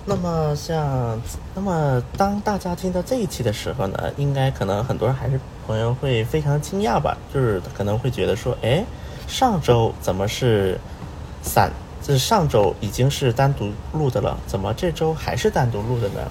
[0.03, 1.17] 那么像，
[1.55, 8.83] 那么当大家听到这一期的时候呢，应该可能很多人还是朋友会非常惊讶吧，就是可能会觉得说，哎，
[9.25, 10.77] 上周怎么是
[11.41, 11.71] 散？
[12.17, 16.21] 上周已经是单独录的了，怎么这周还是单独录的呢？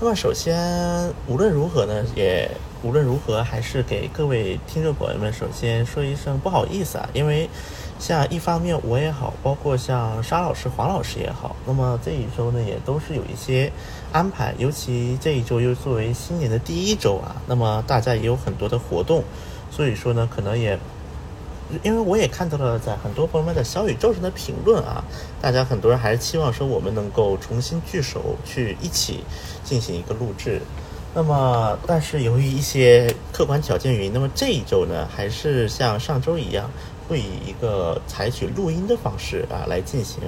[0.00, 2.50] 那么首先，无论如何呢，也。
[2.84, 7.48] 无论如何，还是给各位听众朋友们首先说一声不好意思啊，因为
[8.00, 13.70] 像一方面我也好，包括像沙老师、黄老师也好，那么这一周呢也都是有一些
[14.10, 19.22] 安排，尤其这一周又作为新年的第一周啊，那么大家也有很多的活动，
[19.70, 20.76] 所以说呢，可能也
[21.82, 25.02] 因为我也看到了在很多朋友们的小宇宙上的评论啊，
[25.40, 29.24] 大家很多人还是期望说我们能够重新聚首，去一起
[29.64, 30.60] 进行一个录制。
[31.14, 36.70] 那么，但是由于一些客观条件原因，那么这一周呢，还是像上周一样，
[37.06, 40.22] 会以一个采取录音的方式啊来进行。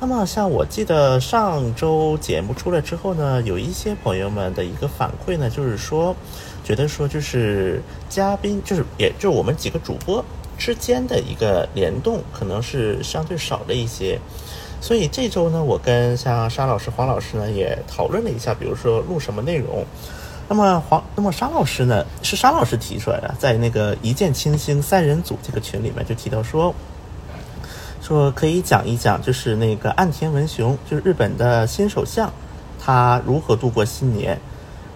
[0.00, 6.16] 那么，像我记得上周节目出来之后呢，有一些朋友们的一个反馈呢，就是说，
[6.64, 10.24] 觉得说就是嘉宾，就是也就是我们几个主播，
[10.60, 14.20] 之间的一个联动可能是相对少了一些。
[14.82, 19.84] 所以这周呢，我跟像沙老师、黄老师呢也讨论了一下，比如说录什么内容。
[20.48, 26.74] 那么黄，那么沙老师呢，是沙老师提出来的，在那个一见倾心三人组这个群里面就提到说，
[28.02, 32.32] 说可以讲一讲，就是那个岸田文雄，就是日本的新首相，
[32.82, 34.40] 他如何度过新年，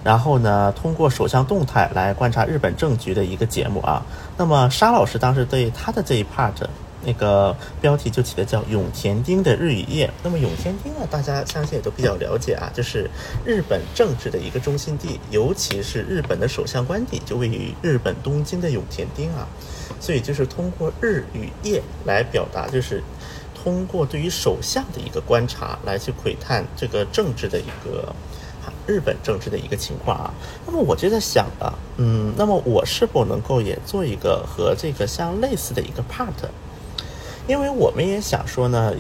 [0.04, 4.04] 然后呢，通过首相动态来观察日本政局的一个节目啊。
[4.36, 6.52] 那么沙老师当时对他的这一 part。
[7.06, 10.10] 那个标题就起的叫永田町的日与夜。
[10.22, 13.10] 那么永田町呢，大家相信也都比较了解啊，就是
[13.44, 19.46] 日本政治的一个中心地，尤其是日本的首相官邸就位于日本东京的永田町啊。
[20.00, 23.02] 所以就是通过日与夜来表达，就是
[23.54, 28.16] 通过对于首相的一个观察来去窥探这个政治的一个
[28.86, 30.34] 日本政治的一个情况啊。
[30.66, 36.48] 那么我就在想啊，嗯，那么我是否能够也做一个和这个相类似的一个 part？
[37.46, 38.94] 因为我们也想说呢，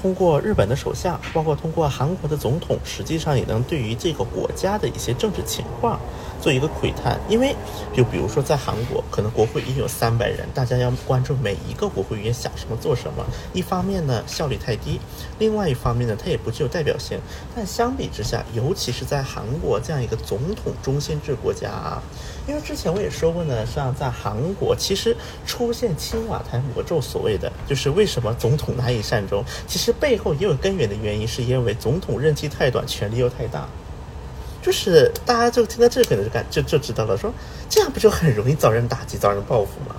[0.00, 6.00] 通过日本的首相，包括通过韩国的总统，实际上也能对于这个国家的一些政治情况。
[6.40, 7.54] 做一个窥探，因为
[7.94, 13.24] 就比如说在韩国，可能国会已经有三百人，大家要关注每一个国会议员想什么做什么。
[13.52, 14.98] 一方面呢，效率太低；
[15.38, 17.18] 另外一方面呢，它也不具有代表性。
[17.54, 22.02] 但相比之下，尤其是在韩国这样一个总统中心制国家啊，
[22.48, 33.68] 因为之前我也说过呢，像在韩国，其实出现青瓦台魔咒，所谓的就是为什么总统难以善终，其实背后也有根源的原因，是因为总统任期太短，权力又太大。
[34.62, 37.32] 就是大家就听到这个就感就就知道了，说
[37.68, 39.96] 这样不就很容易遭人打击、遭人报复吗？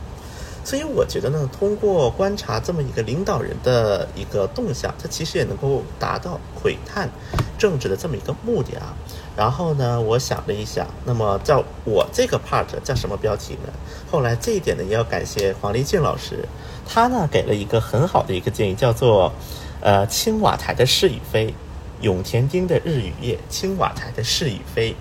[0.63, 7.09] 所以我觉得呢，通过观察这么一个领导人的一个动向，他其实也能够达到窥探
[7.57, 8.93] 政治的这么一个目的啊。
[9.35, 13.73] 然后呢，我想了一想，那么叫我这个 part 叫什么标题呢？
[14.11, 16.47] 后来这一点呢，也要感谢黄立静老师，
[16.87, 19.33] 他呢给了一个很好的一个建议，叫做
[19.81, 21.51] 呃青瓦台的是与非。
[22.01, 24.95] 永田町的日与夜，青瓦台的是与非。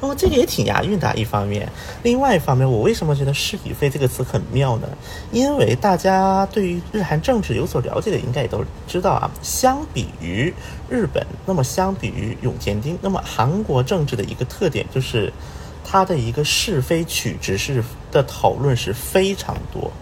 [0.00, 1.70] 那么这个也挺押韵的，一方面，
[2.02, 4.88] 另外一方面，我为什么觉得是与非这个词很妙呢？
[5.30, 9.30] 因为大家对于日韩政治有所了解的，应该也都知道啊。
[9.42, 10.52] 相比于
[10.88, 15.30] 日本，那么相比于永田町，那么韩国政治的一个特点就是，
[15.84, 19.92] 它的一个是非曲直是的讨论是非常多。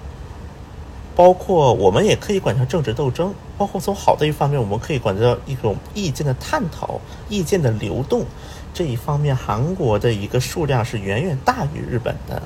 [1.16, 7.00] 包括我们也可以管成政治斗争，包括从好的一方面，我们可以管到一种意见的探讨、
[7.30, 8.26] 意见的流动
[8.74, 12.42] 这一方面，韩国的一个数量是远远大于日本的。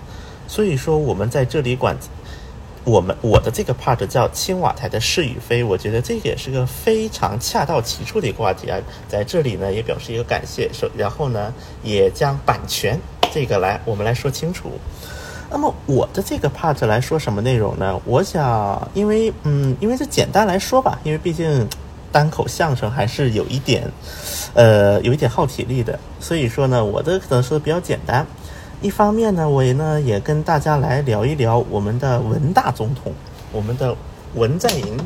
[0.47, 1.97] 所以说，我们在这里管
[2.85, 8.79] 我们我的这个 part 叫青瓦台的是与非，我觉得这个也是个非常恰到其处的一个话题啊。
[9.09, 11.53] 在这里呢，也表示一个感谢，说然后呢，
[11.83, 12.99] 也将版权
[13.33, 14.71] 这个来我们来说清楚。
[15.53, 18.01] 那么我的这个 part 来说什么内容呢？
[18.05, 21.69] 我想，因为嗯，因为这简单来说吧，因为毕竟
[22.13, 23.91] 单口相声还是有一点，
[24.55, 28.25] 呃，有一点耗体力的，所以说呢，我的可能说的比较简单。
[28.81, 33.13] 一方面呢，我呢也跟大家来聊一聊我们的文大总统，
[33.51, 33.97] 我们的
[34.37, 34.97] 文在寅，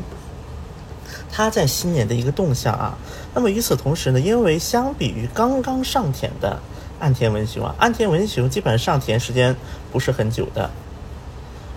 [1.31, 2.95] 他在新年的一个动向啊。
[3.33, 6.59] 那么与此同时呢，因为相比于刚刚上田的。
[6.99, 9.55] 岸田文雄啊，岸田文雄基本上上田时间
[9.91, 10.69] 不是很久的。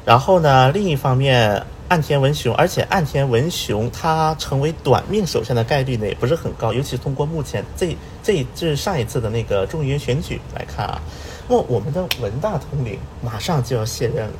[0.05, 11.01] 然后呢，另一方面，岸田文雄，而且岸田文雄他成为短命首相的概率呢也不是很高，尤其是通过目前这这这上一次的那个众议院选举来看啊，
[11.49, 14.35] 那我们的文大统领马上就要卸任了，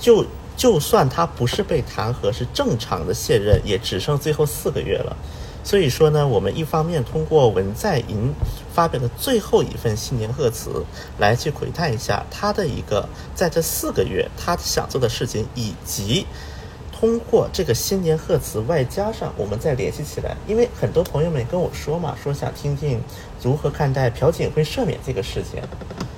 [0.00, 0.24] 就
[0.56, 5.16] 就算他不是被弹劾，是正常的卸任，也只剩最后四个月了。
[5.62, 8.34] 所以说呢，我们一方面通过文在寅
[8.74, 10.84] 发表的最后一份新年贺词，
[11.18, 16.26] 来去窥探一下他的一个在这四个月他想做的事情，以及
[16.92, 23.00] 通过这个新年贺词，外加上我们再联系起来，因为很多朋友们跟我说嘛，说想听听
[23.40, 25.62] 如何看待朴槿惠赦免这个事情。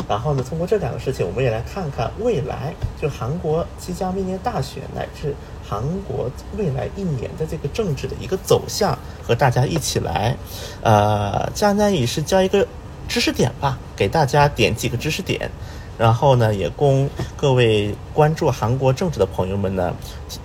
[0.08, 5.34] 然后呢，通过这两个事情，我们也来看看未来就韩国即将明年大选乃至。
[5.68, 8.96] 韩国未来一年的这个政治的一个走向，
[9.26, 10.36] 和大家一起来，
[10.82, 12.66] 呃，将来也是教一个
[13.08, 15.50] 知识点吧，给大家点几个知识点，
[15.98, 19.94] 然后呢，也供各位关注韩国政治的朋友们呢，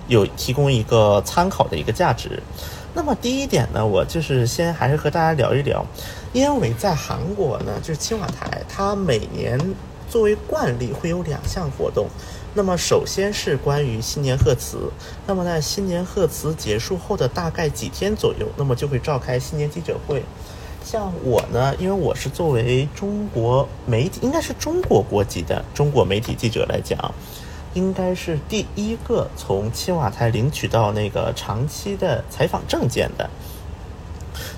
[0.08, 2.42] 有提供一个参考的一个价值。
[2.94, 5.86] 那么第一点呢，我就是先还是和大家聊一聊，
[6.34, 9.58] 因为在韩国呢，就是青瓦台，它每年
[10.12, 12.08] 作为惯例会有两项活动。
[12.54, 14.92] 那么首先是关于新年贺词，
[15.26, 20.22] 那么在新年贺词结束后的大概几天左右，那么就会召开新年记者会。
[20.84, 27.14] 像我呢，因为我是作为中国媒体，应该是中国国籍的中国媒体记者来讲，
[27.74, 33.30] 应该是第一个从青瓦台领取到那个长期的采访证件的。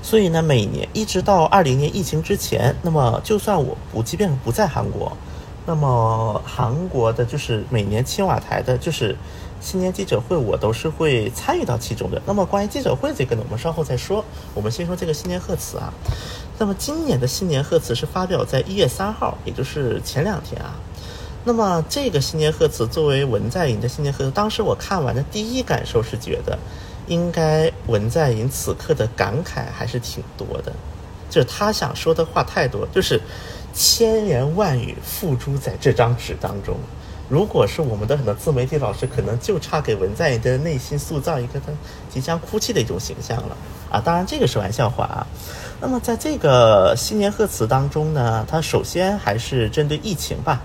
[0.02, 5.16] 所以呢，每年一直到二零年疫情之前，那么就算我不，即便是不在韩国，
[5.66, 9.16] 那么韩国的就是每年青瓦台的，就是
[9.62, 12.22] 新年记者会，我都是会参与到其中的。
[12.26, 14.24] 那么关于记者会这个呢，我们稍后再说。
[14.54, 15.94] 我们先说这个新年贺词啊。
[16.58, 20.76] 那么今年的新年贺词是发表在一月三号，也就是前两天啊。
[21.46, 26.58] 那么这个新年贺词作为文在寅的新年贺词，当时我看完的第一感受是觉得。
[27.08, 30.72] 应该文在寅此刻的感慨还是挺多的，
[31.30, 33.20] 就是他想说的话太多，就是
[33.74, 36.78] 千言万语付诸在这张纸当中。
[37.30, 41.72] 如果是我们的很多自媒体老师，可能就差给文在寅的内心塑造一个他
[42.10, 43.58] 即将哭泣的一种形象了
[43.90, 44.00] 啊！
[44.00, 45.26] 当然这个是玩笑话啊。
[45.82, 50.62] 那么在这个新年贺词当中呢，他首先还是针对疫情吧，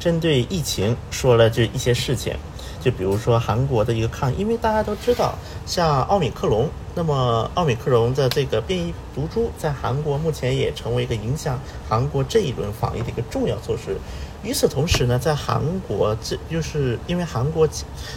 [0.00, 2.34] 针对疫情说了这一些事情。
[2.80, 5.34] 就比如说韩国的一个抗，因为大家都知道，
[5.66, 6.68] 像奥米克戎，
[6.98, 11.56] 那么奥米克戎的这个变异毒株在韩国目前也成为一个影响
[11.88, 13.96] 韩国这一轮防疫的一个重要措施。
[14.42, 17.68] 与此同时呢，在韩国这就是因为韩国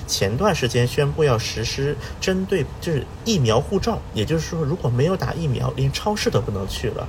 [0.07, 7.07] 前段时间宣布要实施针对就是疫苗护照，也就是说如果没有打疫苗，连超市都不能去了。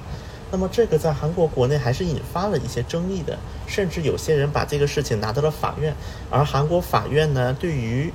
[0.51, 5.95] 那么这个在韩国国内还是引发了一些争议的，甚至有些人把这个事情拿到了法院，
[6.29, 8.13] 而韩国法院呢，对于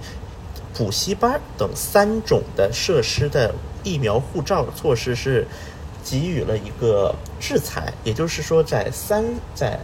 [0.78, 3.54] 补习班等三种的设施的
[3.84, 5.48] 疫苗护照措施是
[6.06, 9.26] 给予了一个制裁，也就是说，在三
[9.56, 9.80] 在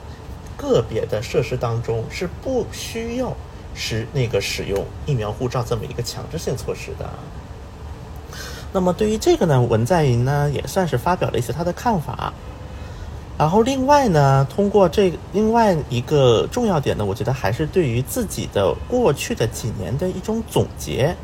[0.56, 3.36] 个别的设施当中是不需要
[3.74, 7.10] 使那个使用疫苗护照这么一个强制性措施的。
[8.72, 12.32] 那么对于这个呢，文在寅呢也算是发表了一些他的看法。
[13.38, 21.16] 然后另外呢，通过这另外一个重要点呢，我觉得还是对于自己的过去的几年的一种总结。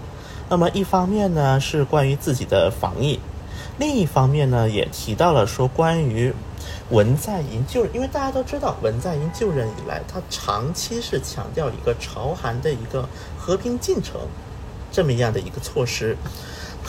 [0.50, 3.20] 那么一方面呢是关于自己的防疫，
[3.78, 6.34] 另一方面呢也提到了说关于
[6.90, 13.08] 文在寅就因为大家都知道文在寅就任以来，他长期是强调一个朝韩的一个
[13.38, 14.20] 和平进程
[14.92, 16.18] 这么样的一个措施。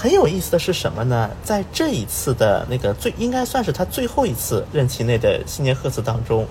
[0.01, 1.31] 很有意思的是什么呢？
[1.45, 6.47] 在这一次的那个最应该算是他最后一次任期内的新年贺词当中，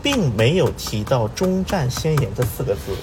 [0.00, 2.94] 并没有提到“中战宣言”这四个字。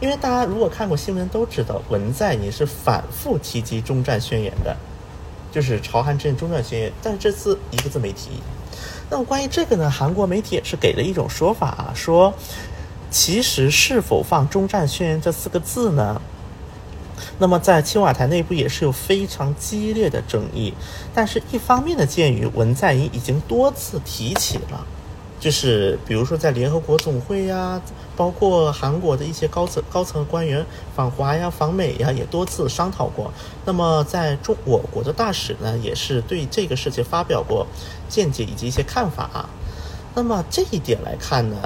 [0.00, 4.76] 因为大家如果看过新闻都知道，文在寅是反复提及“中战宣言”的，
[5.50, 8.42] 就是朝韩之间中战宣言，但是这次一个字没提。
[9.08, 12.34] 那么关于这个呢，韩国媒体也是给了一种说法啊，说
[13.10, 16.20] 其实是否放“中战宣言”这四个字呢？
[17.38, 20.74] 那么在青瓦台内部也是有非常激烈的争议，
[21.14, 24.84] 但是一方面的鉴于文在寅已经多次提起了，
[25.38, 27.80] 就是比如说在联合国总会呀，
[28.16, 30.66] 包括韩国的一些高层高层官员
[30.96, 33.32] 访华呀、访美呀，也多次商讨过。
[33.64, 37.64] 那么在中我国的大使呢，也是对这个事情发表过
[38.08, 39.48] 见解以及一些看法。
[40.14, 41.56] 那么这一点来看呢，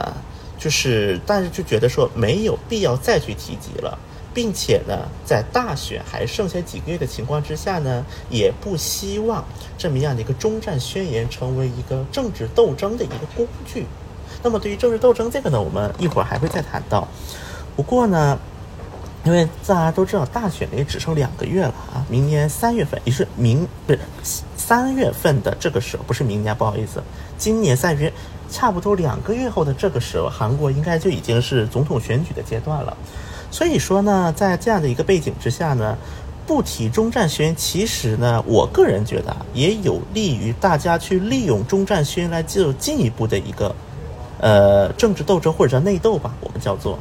[0.58, 3.98] 就是但是就觉得说没有必要再去提及了。
[4.34, 9.44] 并且呢，在大选还剩下几个月的情况之下呢，也不希望
[9.76, 13.86] 这么样的一个中战宣言成为一个政治斗争的一个工具。
[14.42, 17.06] 那么，对于政治斗争这个呢，我们一会儿还会再谈到。
[17.76, 18.38] 不过呢，
[19.24, 23.98] 因为大家都知道，大选也只剩两个月了啊，明年三月份也是明不是
[24.56, 27.02] 三月份的这个时候，不是明年，不好意思，
[27.38, 28.12] 今年三月
[28.50, 32.96] 差不多两个月后的这个时候，韩国应该就已经是总统选举的阶段了。
[33.52, 35.96] 所以说呢，在这样的一个背景之下呢，
[36.46, 43.74] 不提中战宣言，其实呢，我个人觉得也有利于大家去利用中战宣言来进入进一步的一个，
[44.40, 46.98] 呃，政治斗争或者叫内斗吧，我们叫做。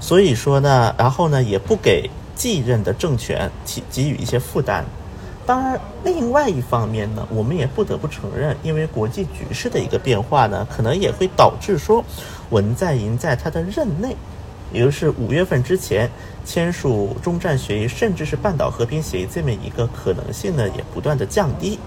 [0.00, 4.82] 所以说呢，然后呢，也不给继任的政权给给予一些负担。
[5.44, 12.02] 当然，另外一方面呢，我们也不得不承认，因为国际局势的一个变化呢，可能也会导致说，
[12.48, 14.16] 文在寅在他的任内。
[14.72, 16.10] 也就是五月份之前
[16.44, 21.78] 签署中战协议，甚至是半岛和平协议这么一个可能性呢，也不断的降低。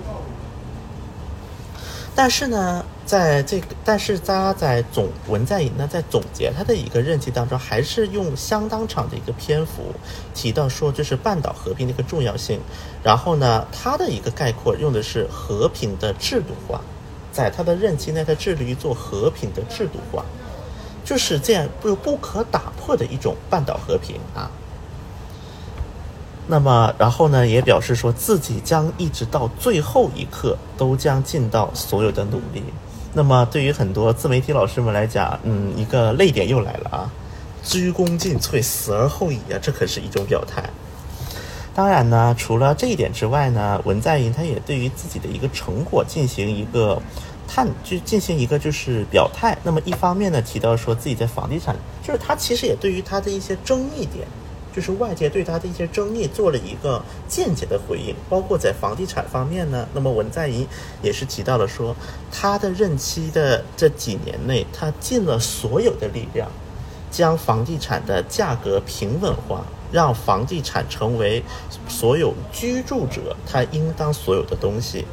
[2.15, 9.85] 但是呢，在这个，但是他在总文在寅呢，在总结他的一个任期当中，还是用相当长的一个篇幅
[10.31, 12.59] 提到说，就是半岛和平的一个重要性。
[13.01, 16.79] 然后呢，他的一个概括用的是和平的制度化，
[17.31, 20.23] 在他的任期内，他致力于做和平的制度化。
[21.03, 24.49] 就是这样不不可打破的一种半岛和平啊。
[26.45, 32.61] 那么，然后呢，也表示说自己将一直到最后一刻都将尽到所有的努力。
[33.13, 37.11] 那么，对于很多自媒体老师们来讲，嗯，一个泪点又来了啊。
[37.63, 40.61] 鞠躬尽瘁，死而后已啊，这可是一种表态。
[41.73, 47.01] 当然呢，除了这一点之外呢，文在寅他也对于自己的一个成果进行一个
[47.53, 49.55] 探，就进行一个就是表态。
[49.63, 54.27] 那么一方面呢，提到说自己在房地产，就是他其实也对于他的一些争议点。
[54.75, 59.87] 就是外界对他的一些争议做了一个间接的回应，包括在房地产方面呢。
[59.93, 60.67] 那么文在寅
[61.03, 61.95] 也是提到了说，
[62.31, 66.49] 他的任期的这几年内，他尽了所有的力量，
[67.11, 71.43] 将房地产的价格平稳化，让房地产成为
[71.87, 75.05] 所有居住者他应当所有的东西，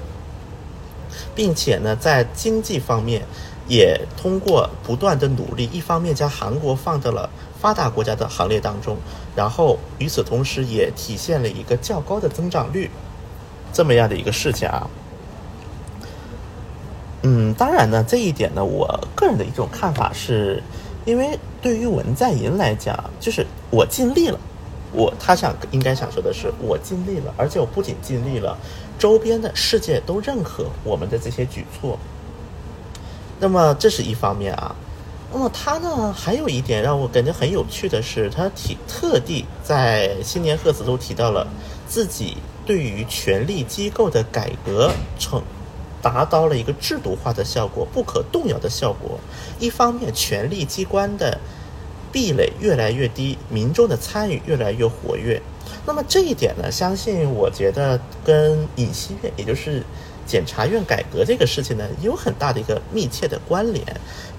[1.34, 3.22] 并且呢，在经济方面
[3.68, 7.28] 也通过不断的努力，一方面将韩国放到了。
[7.60, 8.96] 发达国家的行列当中，
[9.36, 12.90] 然后与此同时也体现了一个较高的增长率，
[13.70, 14.88] 这么样的一个事情啊。
[17.20, 20.62] 嗯，当然呢，这一点呢，我个人的一种看法是，
[21.04, 24.38] 因为对于文在寅来讲，就是我尽力了，
[24.92, 28.56] 我他想应该想说的是，我尽力了，而且我不仅尽力了，
[29.00, 31.98] 周边的世界都认可我们的这些举措。
[33.40, 34.76] 那么这是一方面啊。
[35.32, 41.46] 那么他呢，还有一点让我感觉很有趣的是，他提特地在新年贺词中提到了
[41.88, 42.36] 自己
[42.66, 45.40] 对于权力机构的改革成
[46.02, 49.18] 达到了一个制度化的效果、不可动摇的效果。
[49.58, 51.38] 一方面，权力机关的
[52.12, 55.40] 壁垒越来越低，民众的参与越来越活跃。
[55.86, 59.82] 那么这一点呢，相信我觉得跟尹锡悦，也就是
[60.26, 63.84] 检察院改革这个事情呢，有很大的一个密切的关联。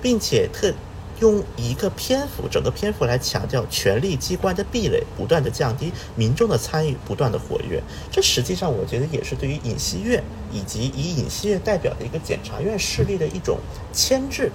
[0.02, 0.74] 并且特
[1.20, 7.80] 用一个篇幅，整个篇幅来强调权力机关的壁垒不断的降低，民众的参与不断的活跃。
[8.10, 13.60] 这实际上我觉得也是对于尹锡悦以及以尹锡悦代表的一个检察院势力的一种
[13.94, 14.52] 牵制，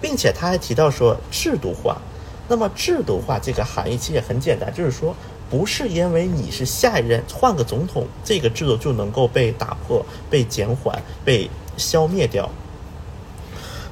[0.00, 2.00] 并且他还提到说制度化。
[2.46, 5.16] 那么制度化这个含义其实也很简单，就是说
[5.50, 12.48] 不是因为你是下一任换个总统，这个制度就能够被打破、被减缓、被消灭掉。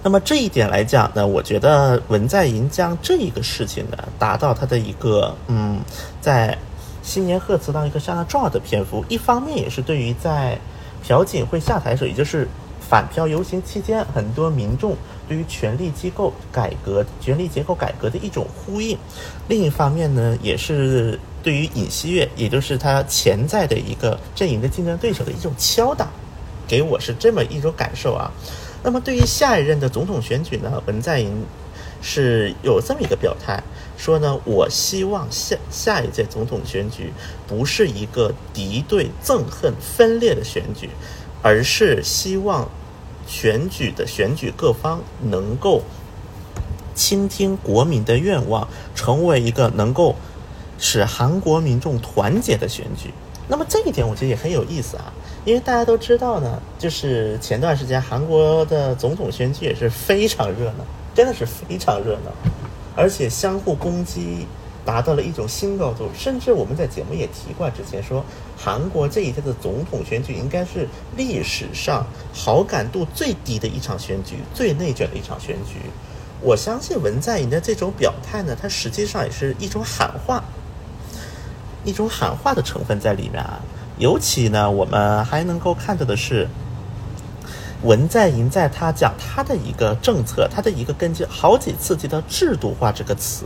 [0.00, 5.80] 那么这一点来讲呢，我觉得文在寅将这一个事情呢，达到他的一个嗯，
[6.20, 6.56] 在
[7.02, 9.04] 新年贺词当一个相当重要的篇幅。
[9.09, 10.56] 一方面也是对于在
[11.02, 12.46] 朴槿惠下台时，也就是
[12.80, 14.96] 反漂游行期间，很多民众
[15.26, 18.96] 对于权力机构改革、权力结构改革的一种呼应；
[19.48, 21.18] 另一方面呢，也是
[21.49, 26.07] 对于尹锡悦，也就是他潜在的一个阵营的竞争对手的一种敲打。
[26.66, 28.30] 给我是这么一种感受啊。
[28.82, 31.32] 那么对于下一任的总统选举呢，文在寅
[32.03, 33.62] 是有这么一个表态，
[33.96, 37.14] 说呢，我希望下下一届总统选举
[37.46, 40.90] 不是一个敌对、憎恨、分裂的选举，
[41.40, 42.68] 而是希望
[43.26, 45.80] 选举的选举各方能够
[46.94, 50.14] 倾听国民的愿望，成为一个能够
[50.78, 53.12] 使韩国民众团结的选举。
[53.50, 55.12] 那么这一点我觉得也很有意思啊。
[55.44, 62.30] 因为大家都知道呢，就是前段时间韩国的总统选举也是非常热闹，真的是非常热闹，
[62.94, 64.46] 而且相互攻击
[64.84, 66.10] 达到了一种新高度。
[66.14, 68.22] 甚至我们在节目也提过，之前说
[68.58, 75.76] 韩国这一届的总统选举应该是历史上好感度最低的一场选举，最内卷的一场选举。
[76.42, 80.44] 我相信文在寅的这种表态呢，它实际上也是一种喊话，
[81.84, 83.60] 一种喊话的成分在里面啊。
[83.98, 86.46] 尤其呢，我们还能够看到的是，
[87.82, 93.44] 文在寅在他讲他的一个政策，他的一个根据好几次提到“制度化”这个词。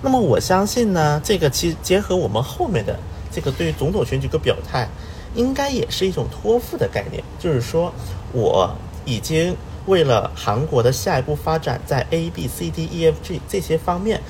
[0.00, 2.96] 那么我相信呢，这个其结合我们后面的
[3.32, 4.88] 这个对于总统选举个表态，
[5.34, 7.92] 应该也是一种托付的概念，就是说
[8.32, 8.72] 我
[9.04, 14.20] 已经为了韩国的下一步发展，在 A、B、C、D、E、F、G 这些方面。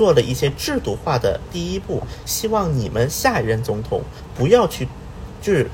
[0.00, 4.00] 做了一些制度化的第一步，希望你们下一任总统
[4.34, 4.88] 不要去，
[5.42, 5.68] 就是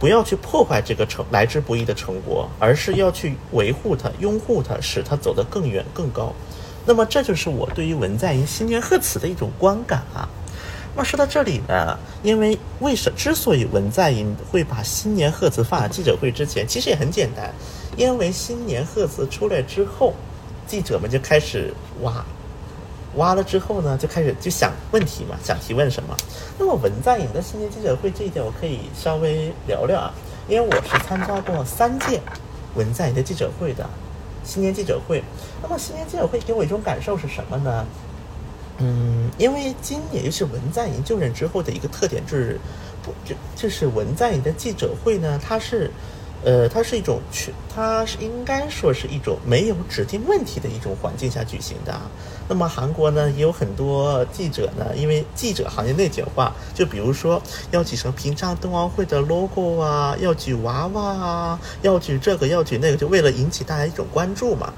[0.00, 6.32] 不要去破坏这个成来之不易的成果，而是要去维护它、拥护它，使它走得更远、更高。
[6.84, 10.28] 那么，这就是我对于文在寅新年贺词的一种观感啊。
[10.96, 17.54] 那说到这里呢，因为为什之所以文在寅会把新年贺词放在记者会之前，其实也很简单，
[17.96, 20.12] 因为新年贺词出来之后，
[20.66, 22.26] 记者们就开始挖。
[23.16, 26.16] 挖了之后呢，就开始就想问题嘛，想提问什么。
[26.58, 30.14] 那么文在寅的新年记者会这一点，我可以稍微聊聊啊，
[30.48, 32.20] 因为我是参加过三届
[32.74, 33.88] 文在寅的记者会的
[34.44, 35.22] 新年记者会。
[35.62, 37.84] 那么新年记者会给我一种感受是什么呢？
[38.78, 42.58] 嗯，因为今年又是文在寅就任之后的一个特点，就是
[43.02, 45.90] 不就就是文在寅的记者会呢，它是
[46.44, 52.00] 呃，它是一种去，它是应该说是一种没有指定问题的一种环境下举行的。
[52.50, 57.40] 那么韩国呢，也有很多记者呢，因为记者行业内卷化，就比如说
[57.70, 64.72] 要举成平昌冬奥会的 logo 啊，要举娃娃啊，要举这个要举那个，就为了引起大家一种关注嘛。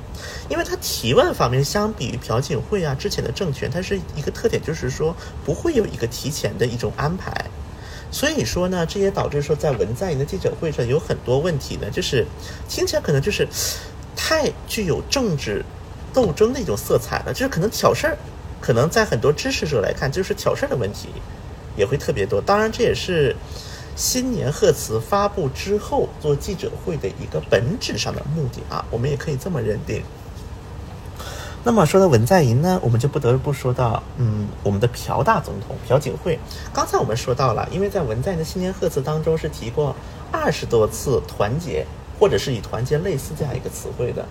[0.50, 7.32] 因为它提问方面，相比于朴槿惠啊之前的政权，它是一个特点，就是说不会有一个提前的一种安排。
[8.10, 12.26] 所以说呢，这也导致说，在文在寅的记者会上有很多问题呢，就是
[12.68, 13.48] 听起来可能就是
[14.14, 15.64] 太具有政治
[16.12, 18.16] 斗争的一种色彩了，就是可能挑事儿，
[18.60, 21.08] 可能在很多支持者来看就是挑事儿的问题
[21.76, 22.40] 也会特别多。
[22.40, 23.34] 当然，这也是
[23.96, 30.02] 新年贺词发布之后做记者会的一个本质上的目的啊，我们也可以这么认定。
[31.64, 36.38] 那么说到文在寅呢，我们就不得不说到，嗯，我们的朴大总统朴槿惠。
[36.74, 39.94] 刚才我们说到了，因为在文在寅的新年贺词当中是提过
[40.32, 41.86] 二十多次团结，
[42.18, 44.26] 或者是以团结类似这样一个词汇的。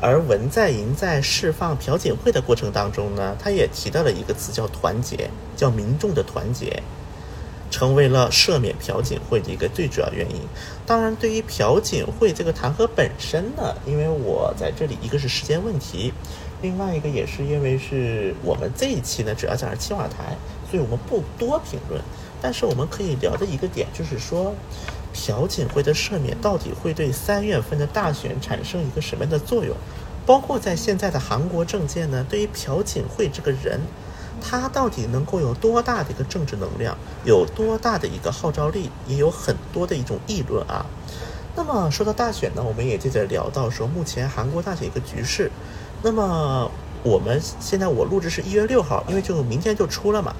[0.00, 6.82] 而文在寅在释放朴槿惠的过程当中呢，他也提到了一个词叫团结，叫民众的团结，
[7.70, 10.42] 成为了赦免朴槿惠的一个最主要原因。
[10.84, 16.12] 当然，对于朴槿惠这个弹劾本身呢，因为我在这里一个是时间问题。
[16.62, 20.36] 另外一个也是因为是我们这一期呢，主要讲是青瓦台，
[20.70, 22.00] 所以我们不多评论。
[22.40, 24.54] 但是我们可以聊的一个点就是说，
[25.16, 29.74] 朴槿惠的赦免到底会对三月份的大选产生一个什么样的作用？
[30.26, 33.80] 包括在现在的韩国政界呢，对于朴槿惠这个人，
[34.42, 40.84] 他到底能够有多大的一个政治能量，有多大的一个号召力，也有很多的一种议论啊。
[41.54, 45.50] 那么说到大选呢，我们也接着聊到说，目前韩国大选一个局势。
[46.02, 46.70] 那么
[47.02, 50.34] 我们现在我录制是一月六号，因为就明天就出了嘛。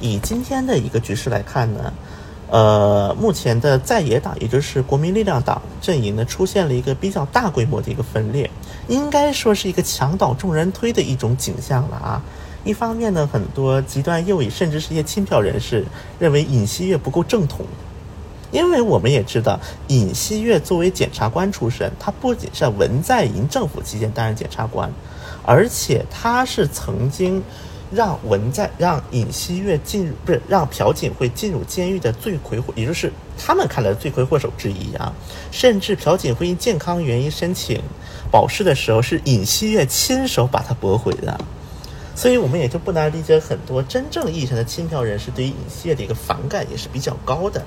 [0.00, 1.92] 以今天的一个局势来看呢，
[2.50, 8.50] 呃，目前的在野党，也就是国民力量党阵营呢，出现了一个比较大规模的一个分裂，
[8.88, 12.22] 应该说是一个墙倒众人推的一种景象了啊。
[12.64, 15.86] 一方面呢，很多极端右翼，甚至是一些亲票人士，
[16.18, 17.64] 认为尹锡悦不够正统。
[18.50, 24.92] 因为我们也知道，尹锡悦作为检察官出身，他不仅是文在寅政府期间担任检察官，
[25.44, 27.40] 而且他是曾经
[27.90, 35.12] 让文在让尹锡悦进入，不是让朴槿惠进入监狱的罪魁祸，也就是他们看来的罪魁祸首之一啊。
[35.50, 37.82] 甚至朴槿惠因健康原因申请
[38.30, 41.38] 保释的时候，是尹锡悦亲手把他驳回的。
[42.14, 47.64] 所以我们也就不难理解，很多真正意义上的亲票人士对于尹锡悦的一个反感也是比较高的。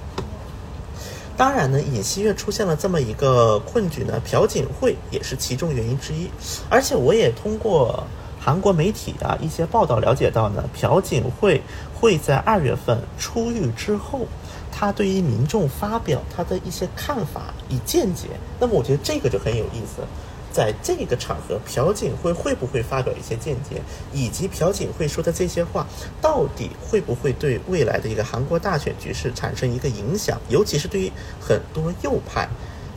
[1.36, 6.30] 当然呢，尹锡悦出现了这么一个困局呢，朴槿惠也是其中原因之一。
[6.69, 8.05] 而且我也通过
[8.44, 11.62] 韩国媒体啊一些报道了解到呢，朴槿惠
[11.98, 14.28] 会在二月份出狱之后，
[14.70, 18.28] 他对于民众发表他的一些看法与见解。
[18.60, 20.04] 那么我觉得这个就很有意思。
[20.52, 23.82] 在这个场合，朴槿惠会不会发表一些见解，
[24.12, 25.88] 以及朴槿惠说的这些话，
[26.22, 30.38] 到底会不会对未来的一个韩国大选局势产生一个影响？
[30.50, 32.48] 尤其是对于很多右派，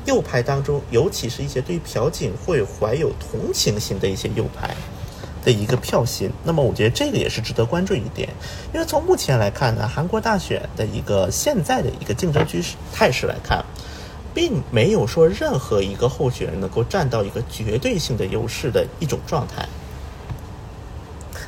[0.05, 4.75] 右派当中，尤其是一些对朴槿惠怀有同情心的一些右派
[5.47, 6.31] 的一个票型。
[6.45, 8.29] 那么，我觉得这个也是值得关注一点，
[8.75, 13.65] 因为从目前来看呢，韩国大选的一个现在的一个竞争趋势态势来看。
[14.35, 19.67] 并没有说任何一个候选人能够占到一个绝对性的优势的一种状态。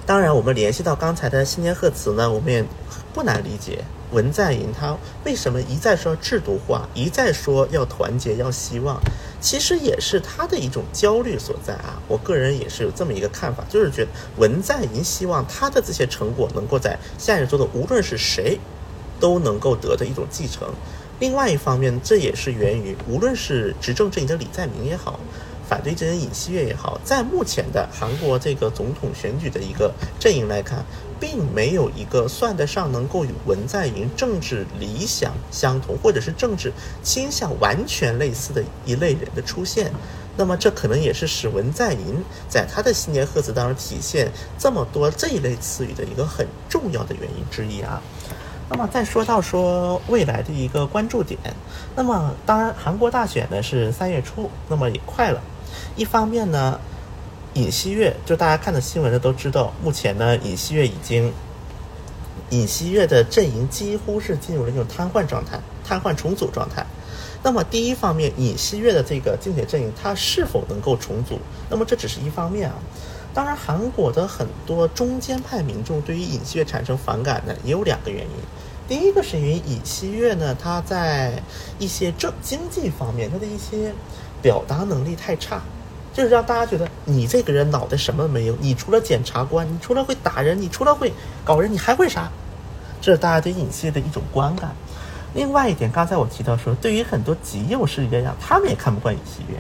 [0.07, 2.65] 当然，我们联系到刚才的新年贺词呢，我们也
[3.13, 8.99] 不难理解文在寅他为什么一再说制度化，一再说要团结、要希望，
[9.41, 12.01] 其实也是他的一种焦虑所在啊。
[12.09, 18.59] 我个人也是有这么一个看法，就是觉得文在寅希望他的这些成果能够在下一周的无论是谁，
[19.21, 20.69] 都能够得的一种继承。
[21.21, 25.19] 另外一方面，这也是源于，无论是执政阵营的李在明也好，
[25.69, 30.85] 反对阵营尹锡悦也好，在目前的韩国这个总统选举的一个阵营来看，
[31.21, 39.93] 并没有一个算得上能够与文在寅政治理想相同，或者是政治倾向完全类似的一类人的出现。
[40.37, 48.01] 那么，这可能也是使文在寅在他的新年贺词当中体现这么多这一类词语的一个很重要的原因之一啊。
[48.71, 51.41] 那么再说到说未来的一个关注点，
[51.97, 55.41] 那么当然韩国大选呢是三月初，那么也快了。
[55.97, 56.79] 一方面呢，
[57.59, 61.33] 尹锡悦就大家看的新闻的都知道，目前呢尹锡悦已经，
[62.51, 66.87] 尹锡悦的阵营几乎是进入了一种瘫痪状态、瘫痪重组状态。
[67.43, 71.41] 那么第一方面，尹锡悦的这个竞选阵营它是否能够重组？
[71.69, 72.77] 那么这只是一方面啊。
[73.35, 78.31] 当然，韩国的很多中间派民众对于尹锡悦产生反感呢，也有两个原因。
[78.89, 81.43] 第一个是因为尹锡悦呢，他在
[81.81, 83.93] 一些政经济方面，他的一些
[84.41, 85.63] 表达能力太差，
[86.19, 91.13] 就是让大家觉得你这个人脑袋什么没有，你除了检察官，你除了会打人，你除了会
[91.45, 92.29] 搞人，你还会啥？
[93.01, 94.75] 这是大家对尹锡悦的一种观感。
[95.33, 99.57] 另外一点，刚才我提到说，对于很多极右势力来讲，他们也看不惯尹锡悦，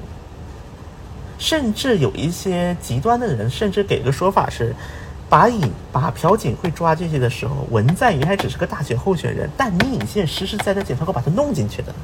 [1.38, 4.74] 甚至有一些极端的人，甚至给个说法是。
[5.30, 5.60] 把尹
[5.92, 11.94] 把朴槿惠抓进去的时候，文在寅还只是个大选候选人，但你尹宪实实在在检察官把他弄进去的。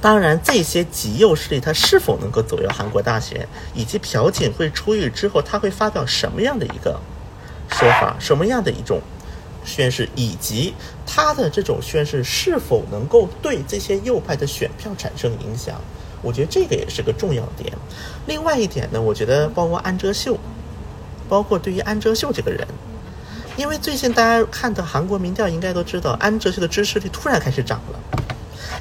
[0.00, 7.00] 当然，这些极右势力他是否能够左右韩国大选，以及朴槿惠出狱之后他会发表什么样的一个
[7.70, 9.00] 说法，什么样的一种
[9.64, 10.74] 宣誓，以及
[11.06, 15.80] 他的这种宣誓是否能够对这些右派的选票产生影响，
[16.22, 17.72] 我觉得这个也是个重要点。
[18.26, 20.38] 另外一点呢，我觉得包括安哲秀。
[21.26, 22.68] 包括对于安哲秀这个人，
[23.56, 27.98] 因为最近大家看的韩国民调，应该都知道安哲秀的支持率突然开始涨了。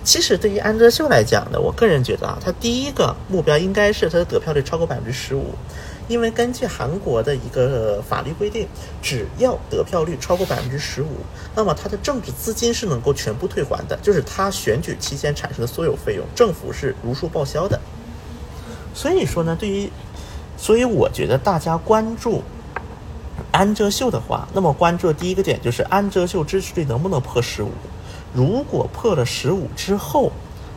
[0.04, 5.56] 其实对于安哲秀来讲呢，我个人觉得啊，他第一个目标应该是他的得票率超过百分之十五，
[6.10, 8.68] 因为根据韩国的一个法律规定，
[9.02, 11.08] 只要得票率超过百分之十五，
[11.56, 17.80] 那么他的政治资金是能够全部退还的，就是他选举期间产生的所有费用，政府是如数报销的。
[18.94, 19.90] 所以说呢，对于
[20.58, 22.44] 所以我觉得大家关注
[23.52, 27.72] 安哲秀的话，那么关注的第一个点就是安哲秀支持率能不能破十五？
[28.34, 30.32] 如果破了十五之后，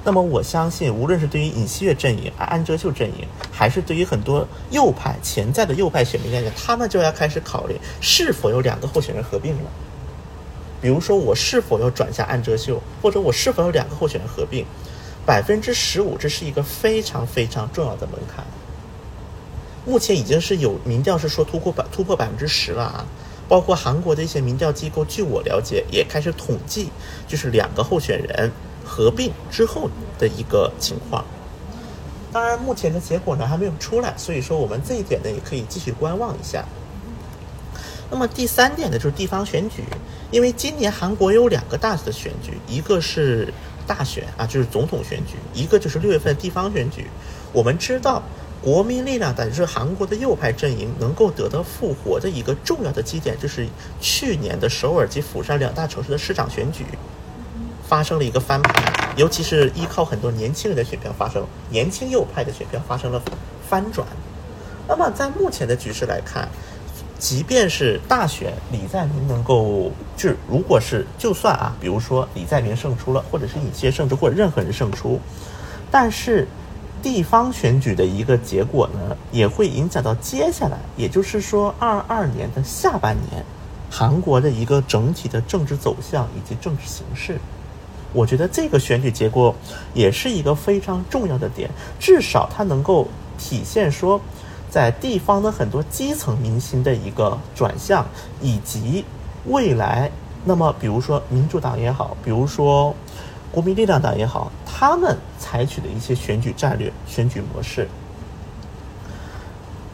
[0.04, 9.70] 那么我相信，无论是对于尹锡悦阵营、安哲秀阵营，还是对于很多右派潜在的右派选民来讲，他们就要开始考虑是否有两个候选人合并了。
[10.80, 14.64] 比如说，我是否要转向安哲秀，或者我是否有两个候选人合并？
[15.24, 18.44] 百分之十五，这是一个非常非常重要的门槛。
[19.84, 23.07] 目前已经是有民调是说突破百突破百分之十了啊，
[23.49, 26.90] 包括韩国的一些民调机构，据我了解也开始统计，
[27.28, 28.51] 就是两个候选人
[28.84, 29.88] 合并之后
[30.18, 31.24] 的一个情况。
[32.32, 36.64] 当然，目前的结果呢还没有出来，所以说我们这一点呢也可以继续观望一下。
[38.11, 39.84] 那么第三点呢就是地方选举，
[40.30, 43.55] 因为今年韩国有两个大的选举，一个是
[43.86, 47.07] 大选啊，就是总统选举，一个就是六月份地方选举。
[47.53, 48.22] 我们知道。
[48.66, 53.64] 国民力量，也就是韩国的右派阵营能够得到复活的一个重要的基点，就是
[54.00, 56.84] 去年的首尔及釜山两大城市的市长选举
[57.88, 63.22] 发生了一个翻盘，尤其是依靠很多年轻人的选票发生，年轻右派的选票发生了
[63.68, 64.04] 翻转。
[64.88, 66.48] 那么在目前的局势来看，
[67.20, 75.20] 即便是大选李在明能够，就如果是就算啊，比如说李在明胜出了，或者是尹锡胜出，或者任何人胜出，
[75.88, 76.48] 但是。
[77.03, 83.44] 地方选举的一个结果呢，也会影响到接下来，也就是说二二年的下半年，
[83.90, 87.38] 韩国的一个整体的政治走向以及政治形势。
[88.12, 89.55] 我觉得这个选举结果
[89.94, 91.70] 也是一个非常重要的点，
[92.01, 93.07] 至少它能够
[93.38, 94.20] 体现说，
[94.68, 98.05] 在地方的很多基层民心的一个转向，
[98.40, 99.05] 以及
[99.47, 100.11] 未来，
[100.44, 102.94] 那么比如说民主党也好，比如说。
[103.53, 107.88] 国民力量党也好，他们采取的一些选举战略、选举模式，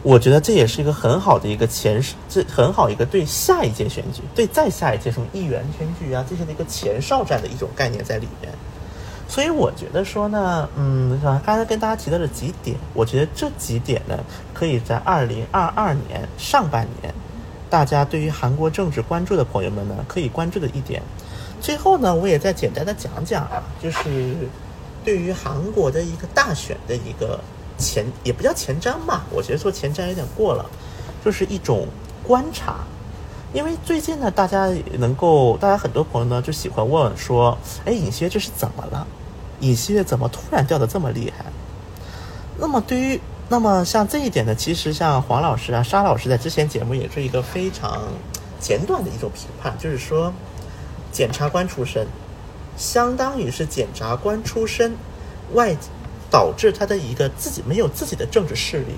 [0.01, 8.51] 我觉得这也是一个很好的一个前，这很好一个对下一届选举、对再下一届什么议员选举啊这些的一个前哨战的一种概念在里面。
[9.29, 14.19] 所以我觉得说呢，嗯，刚才跟大家提到的几点，我觉得这几点呢，
[14.53, 17.13] 可以在二零二二年上半年，
[17.69, 21.01] 大家对于韩国政治关注的朋友们呢，可以关注的一点。
[21.63, 24.35] 最后呢，我也再简单的讲讲啊，就是
[25.01, 27.39] 对于韩国的一个大选的一个
[27.77, 30.65] 前，也不叫前瞻吧，我觉得说前瞻有点过了，
[31.23, 31.87] 就是一种
[32.21, 32.81] 观察。
[33.53, 39.07] 因为最近呢，大家能够，大家很多朋友呢就喜欢问说，哎，尹锡悦这是怎么了？
[39.61, 41.45] 尹锡悦怎么突然掉的这么厉害？
[42.59, 48.01] 那么对于，那么像这一点呢，其实像黄老师啊、沙老师在之前节目也是一个非常
[48.59, 50.33] 简短的一种评判，就是说。
[51.13, 52.05] 检察官出身，
[52.75, 54.93] 相当于是检察官出身，
[55.53, 55.73] 外
[56.31, 58.95] 导致他的一个自己没有自己的政治势力，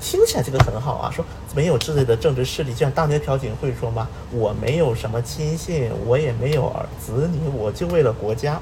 [0.00, 8.60] 听起来这个很好啊，说没有自己的政治势力，就像当年朴槿惠说嘛，我没有什么亲信，我也没有儿子女，我就为了国家。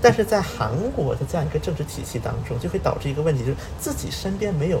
[0.00, 4.80] 但是在韩国的这样一个政治体系当中，就会导致一个问题，就是自己身边没有。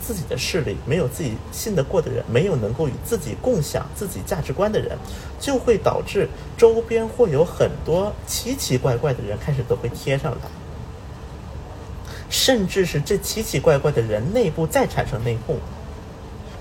[0.00, 4.96] 自己的势力没有自己信得过的人，没有能够与自己共享自己价值观的人，
[5.40, 10.38] 就会导致周边会有很多奇奇怪怪的人开始都会贴上来，
[12.30, 15.56] 甚至是这奇奇怪怪的人内部再产生内讧，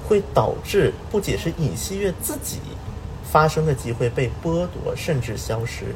[0.07, 2.59] 会导致不仅是尹锡悦自己
[3.23, 5.95] 发生的机会被剥夺甚至消失。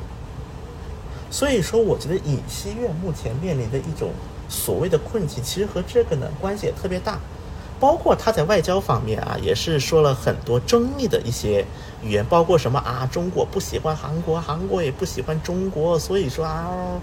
[1.29, 4.11] 所以说，我觉得尹锡悦目前面临的一种
[4.49, 7.19] 所谓的困境，其实和这个呢关系也特别大。
[7.79, 11.63] 包括他在外交方面啊，也是说了很多争议的一些
[12.01, 16.99] 语言，包括什么啊，中国不喜欢韩国，韩国也不喜欢中国，所以说啊，